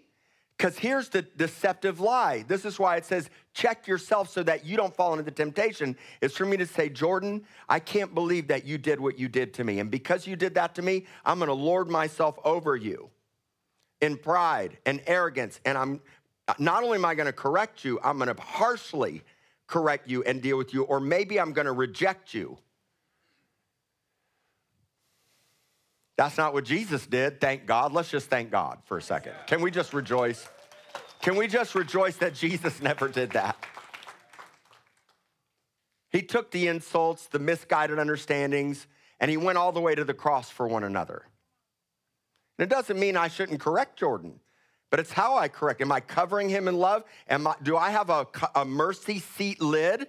[0.57, 2.43] because here's the deceptive lie.
[2.47, 5.95] This is why it says, check yourself so that you don't fall into the temptation.
[6.21, 9.53] It's for me to say, Jordan, I can't believe that you did what you did
[9.53, 9.79] to me.
[9.79, 13.11] And because you did that to me, I'm going to lord myself over you
[14.01, 15.59] in pride and arrogance.
[15.63, 16.01] And I'm
[16.57, 19.21] not only am I going to correct you, I'm going to harshly
[19.67, 22.57] correct you and deal with you, or maybe I'm going to reject you.
[26.17, 27.91] That's not what Jesus did, thank God.
[27.91, 29.33] Let's just thank God for a second.
[29.47, 30.47] Can we just rejoice?
[31.21, 33.57] Can we just rejoice that Jesus never did that?
[36.09, 38.87] He took the insults, the misguided understandings,
[39.19, 41.25] and he went all the way to the cross for one another.
[42.57, 44.39] And it doesn't mean I shouldn't correct Jordan,
[44.89, 45.81] but it's how I correct.
[45.81, 47.03] Am I covering him in love?
[47.27, 50.07] Am I, do I have a, a mercy seat lid?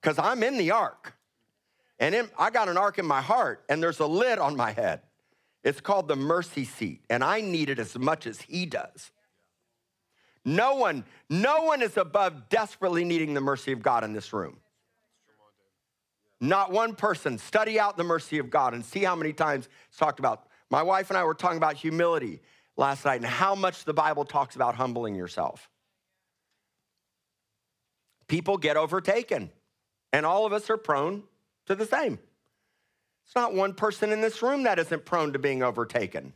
[0.00, 1.14] Because I'm in the ark.
[2.00, 4.72] And in, I got an ark in my heart, and there's a lid on my
[4.72, 5.02] head.
[5.62, 9.12] It's called the mercy seat, and I need it as much as he does.
[10.42, 14.56] No one, no one is above desperately needing the mercy of God in this room.
[16.40, 17.36] Not one person.
[17.36, 20.46] Study out the mercy of God and see how many times it's talked about.
[20.70, 22.40] My wife and I were talking about humility
[22.78, 25.68] last night and how much the Bible talks about humbling yourself.
[28.26, 29.50] People get overtaken,
[30.14, 31.24] and all of us are prone
[31.70, 32.18] to the same.
[33.24, 36.34] It's not one person in this room that isn't prone to being overtaken.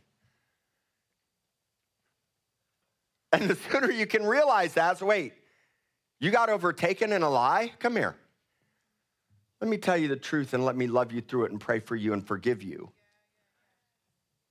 [3.33, 5.33] And the sooner you can realize that, wait,
[6.21, 7.73] you got overtaken in a lie?
[7.79, 8.15] Come here.
[9.59, 11.79] Let me tell you the truth and let me love you through it and pray
[11.79, 12.91] for you and forgive you.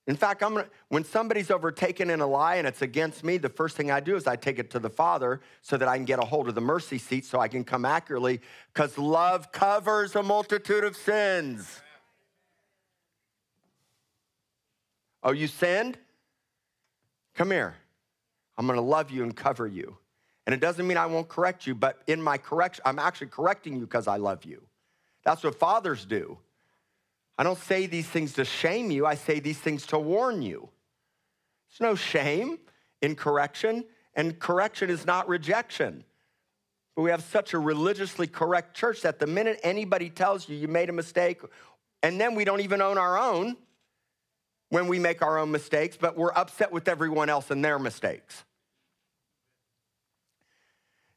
[0.06, 3.48] In fact, I'm gonna, when somebody's overtaken in a lie and it's against me, the
[3.48, 6.04] first thing I do is I take it to the Father so that I can
[6.04, 8.40] get a hold of the mercy seat so I can come accurately
[8.72, 11.80] because love covers a multitude of sins.
[15.22, 15.96] Oh, you sinned?
[17.34, 17.74] Come here.
[18.58, 19.96] I'm gonna love you and cover you.
[20.46, 23.74] And it doesn't mean I won't correct you, but in my correction, I'm actually correcting
[23.74, 24.62] you because I love you.
[25.24, 26.36] That's what fathers do.
[27.36, 30.68] I don't say these things to shame you, I say these things to warn you.
[31.68, 32.58] There's no shame
[33.02, 36.04] in correction, and correction is not rejection.
[36.94, 40.68] But we have such a religiously correct church that the minute anybody tells you you
[40.68, 41.40] made a mistake,
[42.02, 43.56] and then we don't even own our own,
[44.68, 48.44] when we make our own mistakes, but we're upset with everyone else and their mistakes.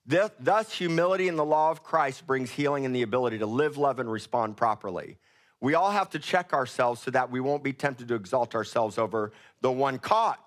[0.05, 3.99] Thus, humility in the law of Christ brings healing and the ability to live, love,
[3.99, 5.18] and respond properly.
[5.59, 8.97] We all have to check ourselves so that we won't be tempted to exalt ourselves
[8.97, 9.31] over
[9.61, 10.39] the one caught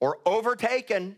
[0.00, 1.16] or overtaken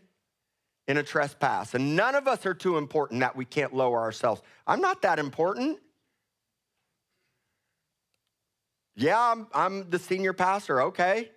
[0.89, 1.75] in a trespass.
[1.75, 4.41] And none of us are too important that we can't lower ourselves.
[4.67, 5.79] I'm not that important.
[8.95, 11.31] Yeah, I'm, I'm the senior pastor, okay.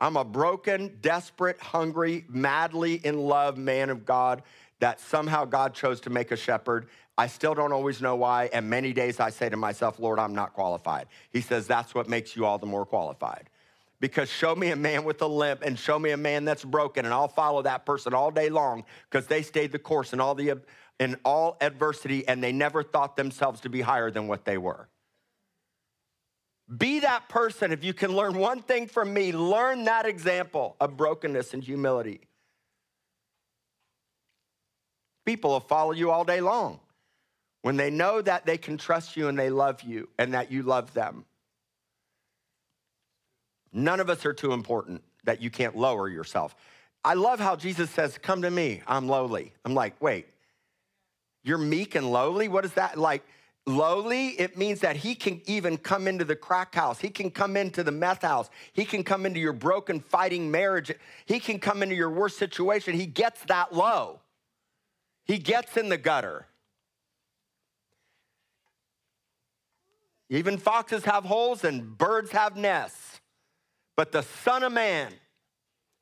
[0.00, 4.42] I'm a broken, desperate, hungry, madly in love man of God
[4.78, 6.88] that somehow God chose to make a shepherd.
[7.18, 8.50] I still don't always know why.
[8.52, 11.06] And many days I say to myself, Lord, I'm not qualified.
[11.30, 13.48] He says, That's what makes you all the more qualified.
[13.98, 17.06] Because show me a man with a limp and show me a man that's broken,
[17.06, 20.34] and I'll follow that person all day long because they stayed the course in all,
[20.34, 20.60] the,
[21.00, 24.88] in all adversity and they never thought themselves to be higher than what they were.
[26.76, 27.72] Be that person.
[27.72, 32.20] If you can learn one thing from me, learn that example of brokenness and humility.
[35.24, 36.80] People will follow you all day long
[37.62, 40.62] when they know that they can trust you and they love you and that you
[40.62, 41.24] love them.
[43.72, 46.54] None of us are too important that you can't lower yourself.
[47.04, 49.52] I love how Jesus says, Come to me, I'm lowly.
[49.64, 50.26] I'm like, wait,
[51.44, 52.48] you're meek and lowly?
[52.48, 52.98] What is that?
[52.98, 53.22] Like,
[53.66, 56.98] lowly, it means that he can even come into the crack house.
[56.98, 58.50] He can come into the meth house.
[58.72, 60.90] He can come into your broken, fighting marriage.
[61.26, 62.94] He can come into your worst situation.
[62.94, 64.20] He gets that low.
[65.24, 66.46] He gets in the gutter.
[70.28, 73.20] Even foxes have holes and birds have nests.
[73.96, 75.12] But the Son of Man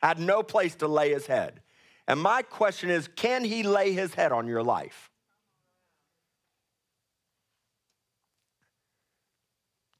[0.03, 1.61] had no place to lay his head.
[2.07, 5.11] And my question is can he lay his head on your life?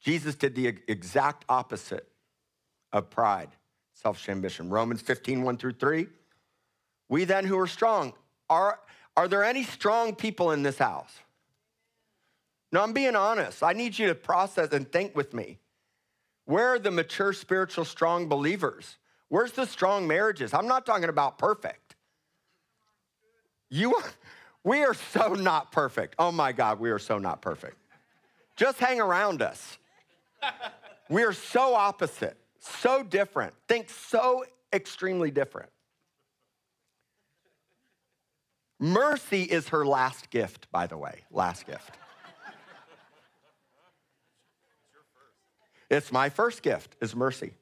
[0.01, 2.07] Jesus did the exact opposite
[2.93, 3.49] of pride,
[3.95, 4.69] selfish ambition.
[4.69, 6.07] Romans 15, 1 through 3.
[7.09, 8.13] We then who are strong,
[8.51, 8.79] are,
[9.17, 11.13] are there any strong people in this house?
[12.75, 13.63] No, I'm being honest.
[13.63, 15.61] I need you to process and think with me.
[16.45, 18.97] Where are the mature, spiritual, strong believers?
[19.29, 20.53] Where's the strong marriages?
[20.53, 21.95] I'm not talking about perfect.
[23.71, 23.95] You,
[24.65, 26.17] we are so not perfect.
[26.19, 27.77] Oh my God, we are so not perfect.
[28.57, 29.79] Just hang around us.
[31.09, 35.71] We are so opposite, so different, think so extremely different.
[38.81, 41.93] Mercy is her last gift, by the way, last gift.
[45.95, 47.55] It's my first gift is mercy.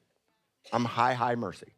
[0.71, 1.73] I'm high, high mercy.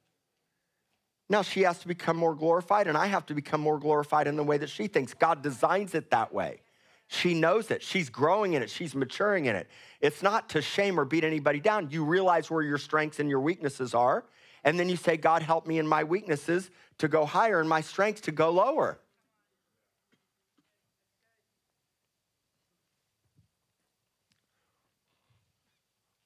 [1.29, 4.35] Now she has to become more glorified, and I have to become more glorified in
[4.35, 5.13] the way that she thinks.
[5.13, 6.61] God designs it that way.
[7.07, 7.83] She knows it.
[7.83, 8.69] She's growing in it.
[8.69, 9.67] She's maturing in it.
[10.01, 11.89] It's not to shame or beat anybody down.
[11.91, 14.23] You realize where your strengths and your weaknesses are,
[14.63, 17.81] and then you say, God, help me in my weaknesses to go higher and my
[17.81, 18.99] strengths to go lower.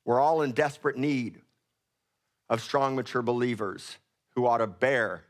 [0.10, 1.40] We're all in desperate need
[2.50, 4.00] of strong, mature believers
[4.34, 5.26] who ought to bear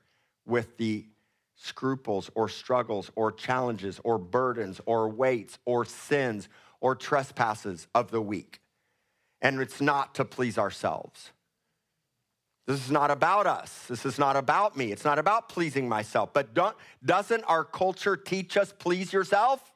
[0.46, 1.06] with the
[1.58, 6.48] scruples or struggles or challenges or burdens or weights or sins
[6.80, 8.62] or trespasses of the weak.
[9.42, 11.34] And it's not to please ourselves.
[12.66, 13.86] This is not about us.
[13.90, 14.94] This is not about me.
[14.94, 16.32] It's not about pleasing myself.
[16.32, 16.58] But
[17.04, 19.74] doesn't our culture teach us please yourself?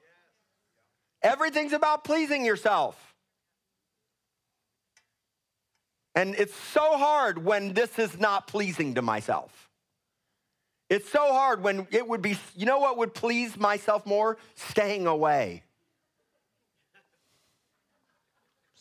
[1.21, 3.12] Everything's about pleasing yourself.
[6.15, 9.69] And it's so hard when this is not pleasing to myself.
[10.89, 14.37] It's so hard when it would be, you know what would please myself more?
[14.55, 15.63] Staying away.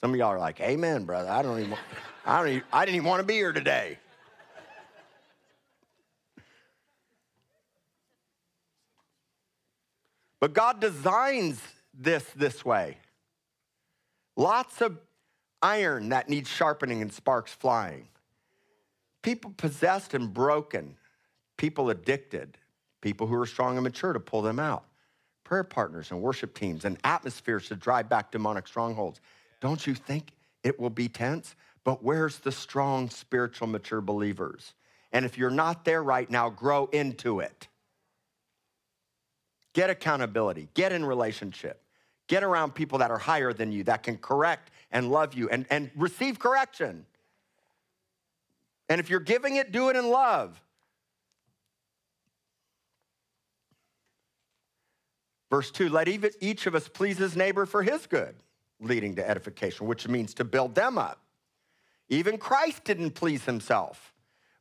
[0.00, 1.30] Some of y'all are like, Amen, brother.
[1.30, 1.78] I don't even,
[2.26, 3.98] I don't even, I didn't even want to be here today.
[10.40, 11.60] But God designs
[11.94, 12.98] this this way.
[14.34, 14.98] Lots of
[15.62, 18.08] iron that needs sharpening and sparks flying.
[19.22, 20.96] People possessed and broken,
[21.56, 22.58] people addicted,
[23.00, 24.84] people who are strong and mature to pull them out,
[25.44, 29.20] prayer partners and worship teams, and atmospheres to drive back demonic strongholds.
[29.60, 30.32] Don't you think
[30.64, 31.54] it will be tense?
[31.84, 34.74] But where's the strong, spiritual, mature believers?
[35.12, 37.68] And if you're not there right now, grow into it.
[39.72, 41.81] Get accountability, get in relationship,
[42.32, 45.66] get around people that are higher than you, that can correct and love you and,
[45.68, 47.04] and receive correction.
[48.88, 50.58] And if you're giving it, do it in love.
[55.50, 58.34] Verse 2 let each of us please his neighbor for his good,
[58.80, 61.20] leading to edification, which means to build them up.
[62.08, 64.14] Even Christ didn't please himself.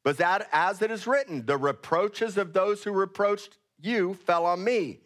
[0.04, 4.62] But that, as it is written, the reproaches of those who reproached you fell on
[4.62, 5.00] me.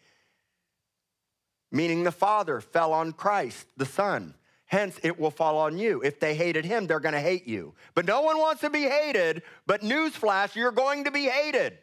[1.72, 4.34] Meaning the Father fell on Christ, the Son.
[4.66, 6.02] Hence, it will fall on you.
[6.02, 7.74] If they hated him, they're going to hate you.
[7.94, 9.42] But no one wants to be hated.
[9.66, 11.78] But newsflash, you're going to be hated.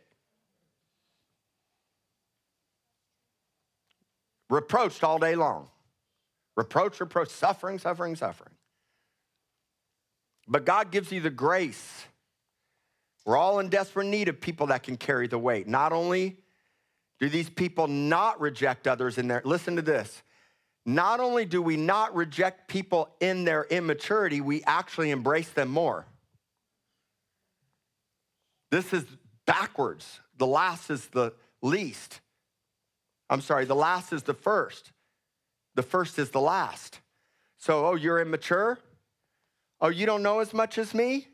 [4.49, 5.69] Reproached all day long.
[6.55, 8.53] Reproach, reproach, suffering, suffering, suffering.
[10.47, 12.05] But God gives you the grace.
[13.25, 15.67] We're all in desperate need of people that can carry the weight.
[15.67, 16.37] Not only
[17.19, 20.23] do these people not reject others in their, listen to this.
[20.85, 26.05] Not only do we not reject people in their immaturity, we actually embrace them more.
[28.69, 29.05] This is
[29.45, 30.19] backwards.
[30.37, 32.19] The last is the least.
[33.29, 34.91] I'm sorry, the last is the first.
[35.75, 36.99] The first is the last.
[37.57, 38.77] So, oh, you're immature?
[39.79, 41.27] Oh, you don't know as much as me?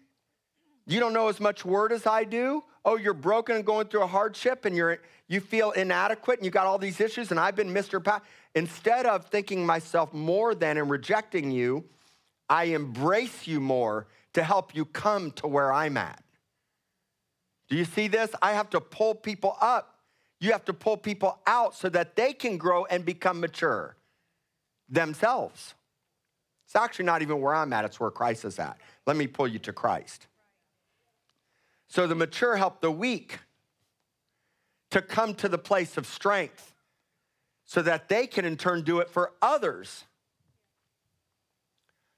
[0.86, 2.64] You don't know as much word as I do?
[2.86, 6.52] Oh, you're broken and going through a hardship and you're you feel inadequate and you
[6.52, 8.22] got all these issues and I've been Mr.
[8.56, 11.86] Instead of thinking myself more than and rejecting you,
[12.50, 16.24] I embrace you more to help you come to where I'm at.
[17.70, 18.32] Do you see this?
[18.42, 20.00] I have to pull people up.
[20.40, 23.96] You have to pull people out so that they can grow and become mature
[24.88, 25.76] themselves.
[26.66, 28.78] It's actually not even where I'm at, it's where Christ is at.
[29.06, 30.28] Let me pull you to Christ.
[31.90, 33.40] So the mature help the weak
[34.92, 36.74] to come to the place of strength
[37.66, 40.06] so that they can in turn do it for others.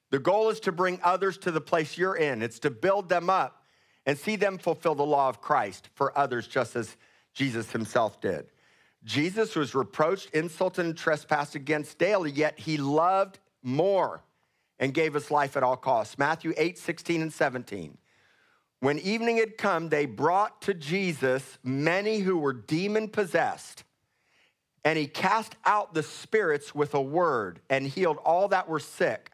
[0.10, 3.30] The goal is to bring others to the place you're in, it's to build them
[3.30, 3.64] up
[4.06, 6.98] and see them fulfill the law of Christ for others, just as
[7.34, 8.48] Jesus himself did.
[9.04, 14.24] Jesus was reproached, insulted, and trespassed against daily, yet he loved more
[14.80, 16.18] and gave his life at all costs.
[16.18, 17.98] Matthew 8, 16, and 17.
[18.82, 23.84] When evening had come, they brought to Jesus many who were demon possessed,
[24.84, 29.32] and he cast out the spirits with a word and healed all that were sick.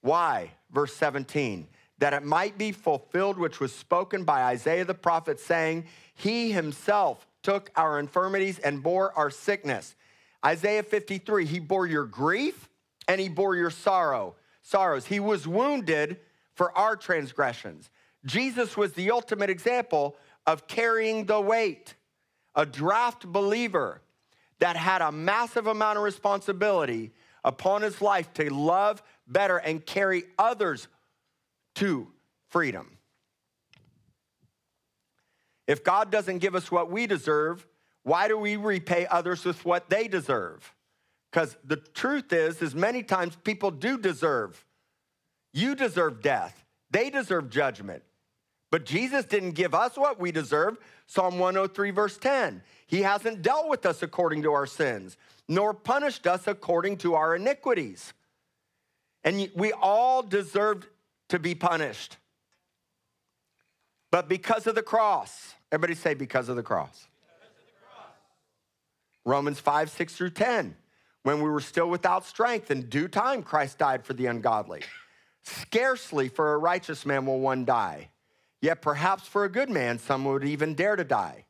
[0.00, 0.52] Why?
[0.72, 1.68] Verse 17,
[1.98, 7.26] that it might be fulfilled which was spoken by Isaiah the prophet, saying, He himself
[7.42, 9.94] took our infirmities and bore our sickness.
[10.44, 12.70] Isaiah 53, he bore your grief
[13.06, 15.04] and he bore your sorrow, sorrows.
[15.04, 16.18] He was wounded
[16.54, 17.90] for our transgressions.
[18.24, 20.16] Jesus was the ultimate example
[20.46, 21.94] of carrying the weight,
[22.54, 24.02] a draft believer
[24.58, 27.12] that had a massive amount of responsibility
[27.44, 30.88] upon his life to love better and carry others
[31.76, 32.08] to
[32.48, 32.98] freedom.
[35.66, 37.66] If God doesn't give us what we deserve,
[38.02, 40.74] why do we repay others with what they deserve?
[41.30, 44.64] Because the truth is, is many times people do deserve.
[45.52, 46.64] You deserve death.
[46.90, 48.02] They deserve judgment.
[48.70, 50.78] But Jesus didn't give us what we deserve.
[51.06, 52.62] Psalm 103, verse 10.
[52.86, 55.16] He hasn't dealt with us according to our sins,
[55.48, 58.12] nor punished us according to our iniquities.
[59.24, 60.86] And we all deserved
[61.28, 62.16] to be punished.
[64.10, 67.06] But because of the cross, everybody say, because of the cross.
[69.24, 70.76] Romans 5, 6 through 10.
[71.22, 74.82] When we were still without strength, in due time, Christ died for the ungodly.
[75.42, 78.08] Scarcely for a righteous man will one die.
[78.60, 81.46] Yet perhaps for a good man, some would even dare to die.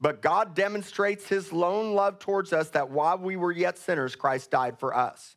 [0.00, 4.50] But God demonstrates his lone love towards us that while we were yet sinners, Christ
[4.50, 5.36] died for us.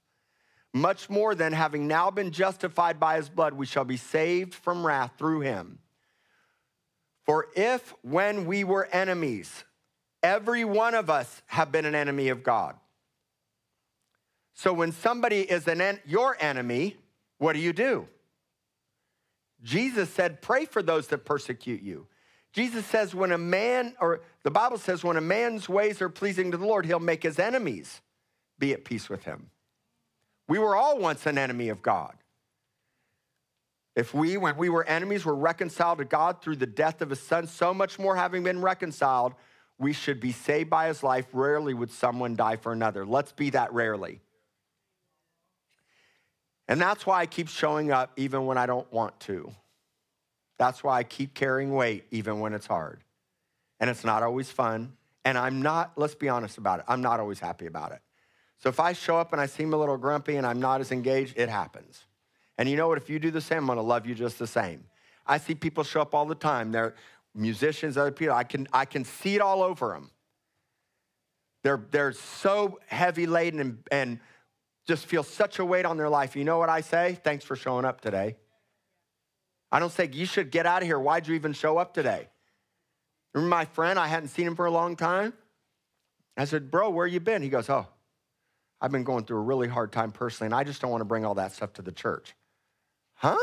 [0.74, 4.86] Much more than having now been justified by his blood, we shall be saved from
[4.86, 5.80] wrath through him.
[7.26, 9.66] For if when we were enemies,
[10.24, 12.76] every one of us have been an enemy of God.
[14.54, 16.97] So when somebody is an en- your enemy,
[17.38, 18.08] what do you do?
[19.64, 22.07] Jesus said, Pray for those that persecute you.
[22.53, 26.51] Jesus says, when a man, or the Bible says, when a man's ways are pleasing
[26.51, 28.01] to the Lord, he'll make his enemies
[28.59, 29.49] be at peace with him.
[30.47, 32.14] We were all once an enemy of God.
[33.95, 37.20] If we, when we were enemies, were reconciled to God through the death of his
[37.20, 39.34] son, so much more having been reconciled,
[39.80, 41.26] we should be saved by his life.
[41.34, 43.05] Rarely would someone die for another.
[43.05, 44.22] Let's be that rarely.
[46.68, 49.51] And that's why I keep showing up even when I don't want to.
[50.57, 53.03] That's why I keep carrying weight even when it's hard.
[53.80, 54.93] And it's not always fun.
[55.26, 58.01] And I'm not, let's be honest about it, I'm not always happy about it.
[58.59, 60.91] So if I show up and I seem a little grumpy and I'm not as
[60.91, 62.05] engaged, it happens.
[62.57, 62.97] And you know what?
[62.97, 64.86] If you do the same, I'm gonna love you just the same.
[65.26, 66.72] I see people show up all the time.
[66.72, 66.95] They're
[67.36, 68.36] musicians, other people.
[68.36, 70.11] I can, I can see it all over them.
[71.64, 74.20] They're, they're so heavy laden and, and
[74.88, 76.36] just feel such a weight on their life.
[76.36, 77.17] You know what I say?
[77.23, 78.36] Thanks for showing up today.
[79.71, 80.99] I don't say, you should get out of here.
[80.99, 82.27] Why'd you even show up today?
[83.34, 83.97] Remember my friend?
[83.97, 85.34] I hadn't seen him for a long time.
[86.38, 87.41] I said, Bro, where you been?
[87.41, 87.88] He goes, Oh,
[88.81, 91.05] I've been going through a really hard time personally, and I just don't want to
[91.05, 92.36] bring all that stuff to the church.
[93.15, 93.38] Huh?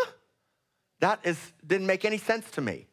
[1.01, 2.87] That is, didn't make any sense to me.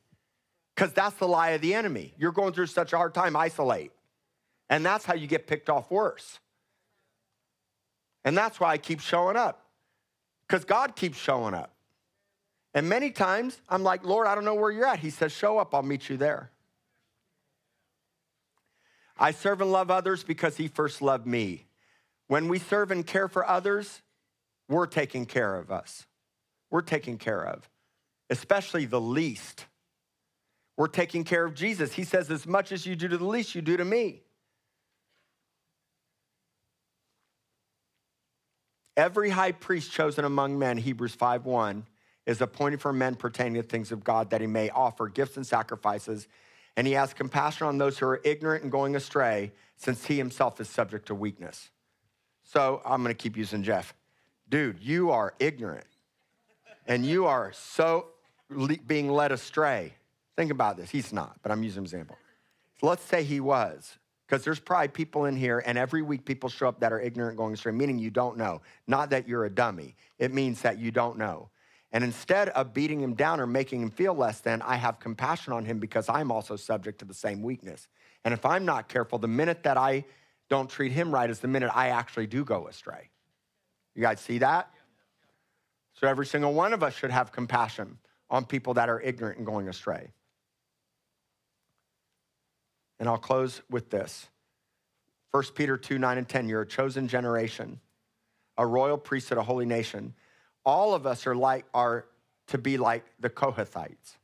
[0.75, 2.13] Because that's the lie of the enemy.
[2.17, 3.91] You're going through such a hard time, isolate.
[4.69, 6.39] And that's how you get picked off worse.
[8.27, 9.69] And that's why I keep showing up.
[10.45, 11.73] Because God keeps showing up.
[12.73, 14.99] And many times I'm like, Lord, I don't know where you're at.
[14.99, 16.51] He says, Show up, I'll meet you there.
[19.17, 21.67] I serve and love others because He first loved me.
[22.27, 24.01] When we serve and care for others,
[24.67, 26.05] we're taking care of us.
[26.69, 27.69] We're taking care of,
[28.29, 29.67] especially the least.
[30.75, 31.93] We're taking care of Jesus.
[31.93, 34.23] He says, As much as you do to the least, you do to me.
[38.97, 41.85] Every high priest chosen among men, Hebrews 5 1,
[42.25, 45.47] is appointed for men pertaining to things of God that he may offer gifts and
[45.47, 46.27] sacrifices.
[46.75, 50.59] And he has compassion on those who are ignorant and going astray, since he himself
[50.59, 51.69] is subject to weakness.
[52.43, 53.93] So I'm going to keep using Jeff.
[54.49, 55.85] Dude, you are ignorant
[56.87, 58.07] and you are so
[58.87, 59.93] being led astray.
[60.35, 60.89] Think about this.
[60.89, 62.17] He's not, but I'm using an example.
[62.81, 63.97] Let's say he was,
[64.27, 67.37] because there's probably people in here, and every week people show up that are ignorant
[67.37, 68.61] going astray, meaning you don't know.
[68.85, 71.49] Not that you're a dummy, it means that you don't know.
[71.93, 75.53] And instead of beating him down or making him feel less than, I have compassion
[75.53, 77.87] on him because I'm also subject to the same weakness.
[78.25, 80.03] And if I'm not careful, the minute that I
[80.49, 83.09] don't treat him right is the minute I actually do go astray.
[83.95, 84.69] You guys see that?
[85.93, 87.97] So every single one of us should have compassion
[88.29, 90.11] on people that are ignorant and going astray.
[92.99, 94.27] And I'll close with this
[95.31, 96.49] 1 Peter 2 9 and 10.
[96.49, 97.79] You're a chosen generation,
[98.57, 100.13] a royal priesthood, a holy nation.
[100.65, 102.05] All of us are like are
[102.47, 104.17] to be like the Kohathites.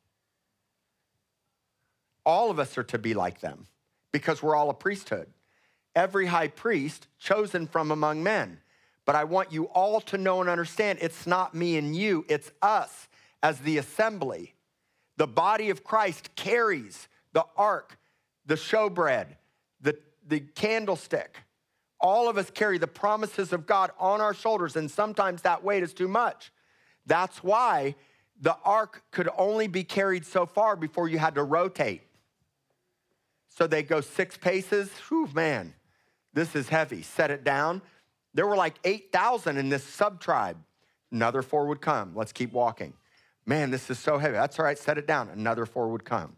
[2.26, 3.67] All of us are to be like them
[4.11, 5.28] because we're all a priesthood
[5.95, 8.59] every high priest chosen from among men.
[9.05, 12.51] But I want you all to know and understand it's not me and you, it's
[12.61, 13.07] us
[13.41, 14.53] as the assembly.
[15.17, 17.97] The body of Christ carries the ark,
[18.46, 19.28] the showbread,
[19.82, 21.38] the, the candlestick.
[22.00, 25.84] All of us carry the promises of God on our shoulders, and sometimes that weight
[25.84, 26.52] is too much.
[27.06, 27.96] That's why
[28.41, 32.02] the ark could only be carried so far before you had to rotate.
[33.50, 34.89] So they go six paces.
[35.08, 35.74] Whew, man.
[36.34, 37.04] This is heavy.
[37.04, 37.82] Set it down.
[38.34, 40.58] There were like 8,000 in this sub tribe.
[41.12, 42.14] Another four would come.
[42.16, 42.94] Let's keep walking.
[43.46, 44.34] Man, this is so heavy.
[44.34, 44.78] That's all right.
[44.78, 45.30] Set it down.
[45.30, 46.36] Another four would come.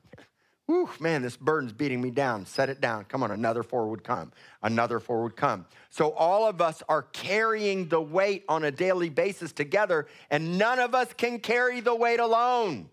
[0.68, 2.45] Whew, man, this burden's beating me down.
[2.47, 3.05] Set it down.
[3.05, 4.32] Come on, another four would come.
[4.63, 5.66] Another four would come.
[5.91, 10.80] So all of us are carrying the weight on a daily basis together, and none
[10.80, 12.89] of us can carry the weight alone.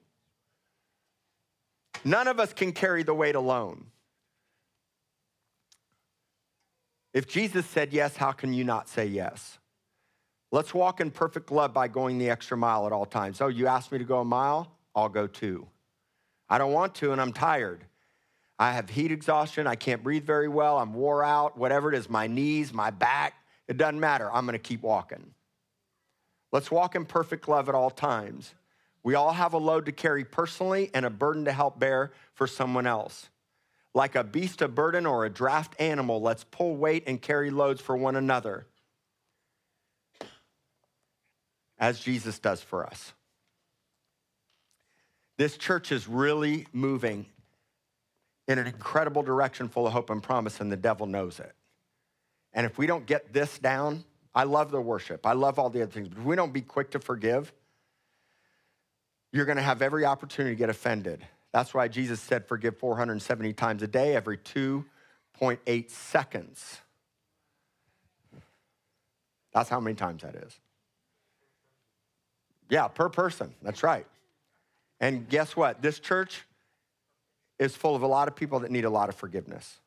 [2.05, 3.87] None of us can carry the weight alone.
[7.15, 9.59] If Jesus said yes, how can you not say yes?
[10.51, 13.41] Let's walk in perfect love by going the extra mile at all times.
[13.41, 14.71] Oh, you asked me to go a mile?
[14.95, 15.67] I'll go two.
[16.53, 17.83] I don't want to, and I'm tired.
[18.59, 19.67] I have heat exhaustion.
[19.67, 20.77] I can't breathe very well.
[20.77, 23.33] I'm wore out, whatever it is, my knees, my back.
[23.69, 24.31] It doesn't matter.
[24.31, 25.33] I'm going to keep walking.
[26.53, 28.53] Let's walk in perfect love at all times.
[29.03, 32.47] We all have a load to carry personally and a burden to help bear for
[32.47, 33.31] someone else.
[33.95, 37.81] Like a beast of burden or a draft animal, let's pull weight and carry loads
[37.81, 38.67] for one another,
[41.79, 43.15] as Jesus does for us.
[45.43, 47.27] This church is really moving
[48.47, 51.53] in an incredible direction full of hope and promise, and the devil knows it.
[52.53, 54.05] And if we don't get this down,
[54.37, 56.61] I love the worship, I love all the other things, but if we don't be
[56.61, 57.53] quick to forgive,
[59.33, 61.27] you're gonna have every opportunity to get offended.
[61.51, 66.79] That's why Jesus said, forgive 470 times a day, every 2.8 seconds.
[69.53, 70.57] That's how many times that is.
[72.71, 73.57] Yeah, per person.
[73.61, 74.07] That's right.
[75.03, 75.83] And guess what?
[75.83, 76.45] This church
[77.59, 79.81] is full of a lot of people that need a lot of forgiveness,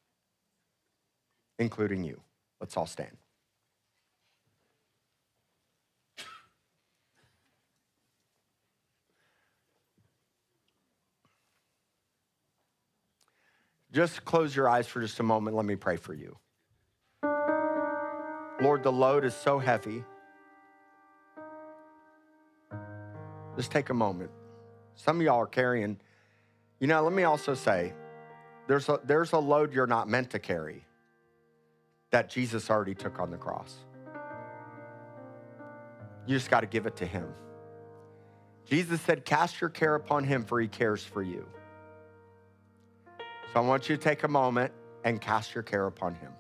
[1.58, 2.20] including you.
[2.60, 3.16] Let's all stand.
[13.94, 15.56] Just close your eyes for just a moment.
[15.56, 16.36] Let me pray for you.
[18.62, 20.04] Lord, the load is so heavy.
[23.56, 24.32] Just take a moment.
[24.96, 26.00] Some of y'all are carrying,
[26.80, 27.94] you know, let me also say
[28.68, 30.84] there's a, there's a load you're not meant to carry
[32.12, 33.76] that Jesus already took on the cross.
[36.26, 37.28] You just got to give it to Him.
[38.66, 41.46] Jesus said, Cast your care upon him, for he cares for you.
[43.54, 44.74] So I want you to take a moment
[45.04, 46.32] and cast your care upon him.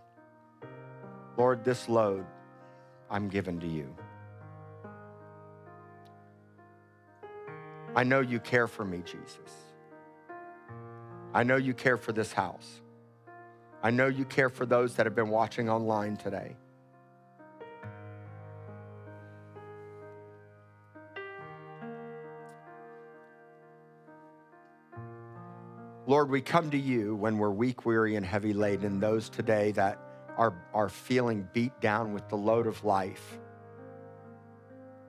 [1.38, 2.26] Lord, this load
[3.10, 3.96] I'm given to you.
[7.96, 9.40] I know you care for me, Jesus.
[11.34, 12.82] I know you care for this house.
[13.82, 16.58] I know you care for those that have been watching online today.
[26.08, 30.00] Lord, we come to you when we're weak, weary, and heavy laden, those today that
[30.38, 33.40] are, are feeling beat down with the load of life.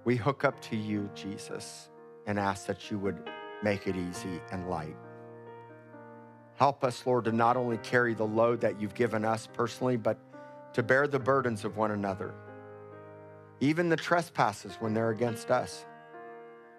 [0.04, 1.90] We hook up to you, Jesus,
[2.26, 3.18] and ask that you would
[3.62, 4.96] make it easy and light.
[6.56, 10.18] Help us, Lord, to not only carry the load that you've given us personally, but
[10.72, 12.34] to bear the burdens of one another,
[13.60, 15.84] even the trespasses when they're against us.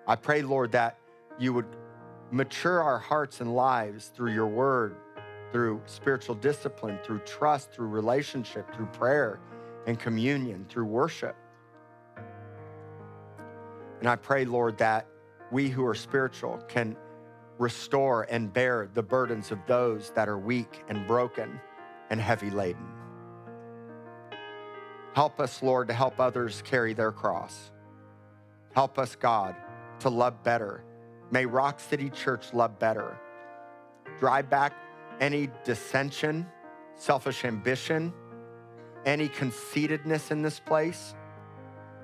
[0.08, 0.98] I pray, Lord, that
[1.40, 1.66] you would
[2.32, 4.96] mature our hearts and lives through your word,
[5.52, 9.40] through spiritual discipline, through trust, through relationship, through prayer
[9.86, 11.36] and communion, through worship.
[14.00, 15.08] And I pray, Lord, that
[15.52, 16.96] we who are spiritual can
[17.58, 21.60] restore and bear the burdens of those that are weak and broken
[22.10, 22.86] and heavy laden.
[25.14, 27.72] Help us, Lord, to help others carry their cross.
[28.74, 29.56] Help us, God,
[30.00, 30.84] to love better.
[31.32, 33.18] May Rock City Church love better.
[34.20, 34.74] Drive back
[35.20, 36.46] any dissension,
[36.96, 38.14] selfish ambition,
[39.06, 41.16] any conceitedness in this place,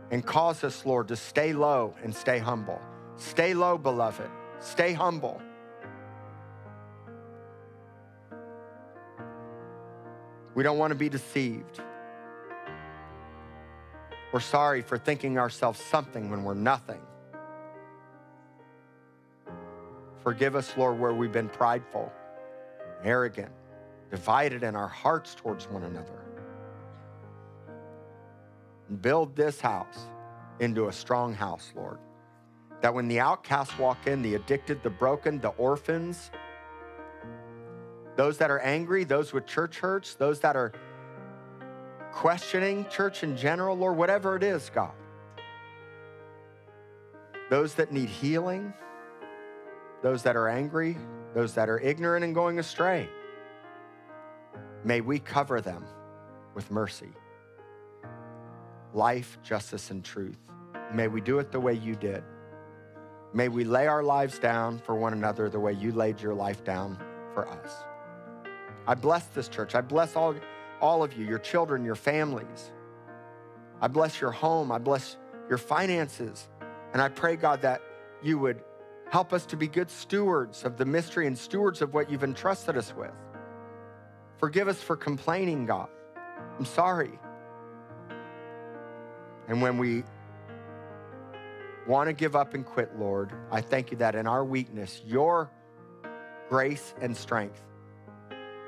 [0.10, 2.82] and cause us, Lord, to stay low and stay humble.
[3.18, 4.30] Stay low, beloved.
[4.60, 5.42] Stay humble.
[10.56, 11.82] We don't want to be deceived.
[14.32, 17.02] We're sorry for thinking ourselves something when we're nothing.
[20.24, 22.12] Forgive us, Lord, where we've been prideful,
[23.04, 23.52] arrogant,
[24.10, 26.24] divided in our hearts towards one another.
[28.90, 30.08] And build this house
[30.60, 32.00] into a strong house, Lord.
[32.84, 36.32] That when the outcasts walk in, the addicted, the broken, the orphans,
[38.18, 40.74] those that are angry, those with church hurts, those that are
[42.12, 44.92] questioning church in general, Lord, whatever it is, God.
[47.50, 48.74] Those that need healing,
[50.02, 50.98] those that are angry,
[51.34, 53.08] those that are ignorant and going astray.
[54.84, 55.86] May we cover them
[56.54, 57.14] with mercy,
[58.94, 60.38] life, justice, and truth.
[60.94, 62.24] May we do it the way you did.
[63.34, 66.64] May we lay our lives down for one another the way you laid your life
[66.64, 66.98] down
[67.34, 67.72] for us.
[68.86, 69.76] I bless this church.
[69.76, 70.36] I bless all,
[70.82, 72.72] all of you, your children, your families.
[73.82, 74.72] I bless your home.
[74.72, 75.18] I bless
[75.50, 76.48] your finances.
[76.94, 77.82] And I pray, God, that
[78.22, 78.62] you would
[79.14, 82.76] Help us to be good stewards of the mystery and stewards of what you've entrusted
[82.76, 83.12] us with.
[84.40, 85.88] Forgive us for complaining, God.
[86.58, 87.20] I'm sorry.
[89.48, 90.04] And when we
[91.88, 95.50] want to give up and quit, Lord, I thank you that in our weakness, your
[96.50, 97.62] grace and strength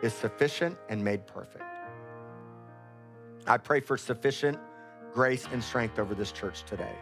[0.01, 1.63] is sufficient and made perfect.
[3.47, 4.57] I pray for sufficient
[5.13, 6.95] grace and strength over this church today.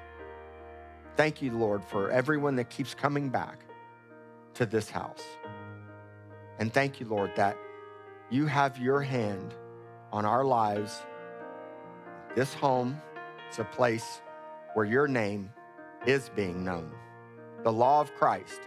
[1.15, 3.59] Thank you, Lord, for everyone that keeps coming back
[4.55, 5.23] to this house.
[6.59, 7.57] And thank you, Lord, that
[8.29, 9.53] you have your hand
[10.11, 11.01] on our lives.
[12.35, 13.01] This home
[13.51, 14.21] is a place
[14.73, 15.51] where your name
[16.05, 16.91] is being known,
[17.63, 18.61] the law of Christ.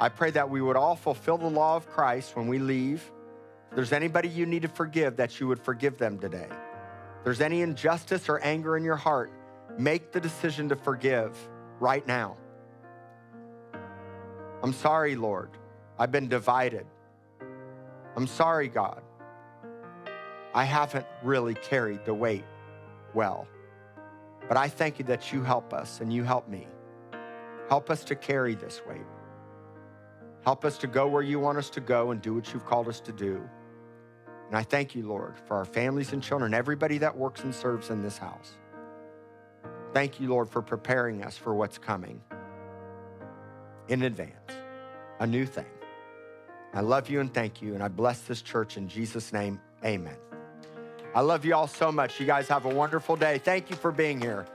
[0.00, 3.10] I pray that we would all fulfill the law of Christ when we leave.
[3.70, 6.48] If there's anybody you need to forgive, that you would forgive them today.
[6.48, 9.32] If there's any injustice or anger in your heart,
[9.76, 11.36] make the decision to forgive
[11.80, 12.36] right now.
[14.62, 15.50] I'm sorry, Lord.
[15.98, 16.86] I've been divided.
[18.16, 19.02] I'm sorry, God.
[20.54, 22.44] I haven't really carried the weight
[23.14, 23.46] well.
[24.48, 26.66] But I thank you that you help us and you help me.
[27.68, 29.02] Help us to carry this weight.
[30.44, 32.88] Help us to go where you want us to go and do what you've called
[32.88, 33.42] us to do.
[34.48, 37.90] And I thank you, Lord, for our families and children, everybody that works and serves
[37.90, 38.52] in this house.
[39.92, 42.22] Thank you, Lord, for preparing us for what's coming
[43.88, 44.52] in advance,
[45.20, 45.66] a new thing.
[46.72, 49.60] I love you and thank you, and I bless this church in Jesus' name.
[49.84, 50.27] Amen.
[51.14, 52.20] I love you all so much.
[52.20, 53.38] You guys have a wonderful day.
[53.38, 54.46] Thank you for being here.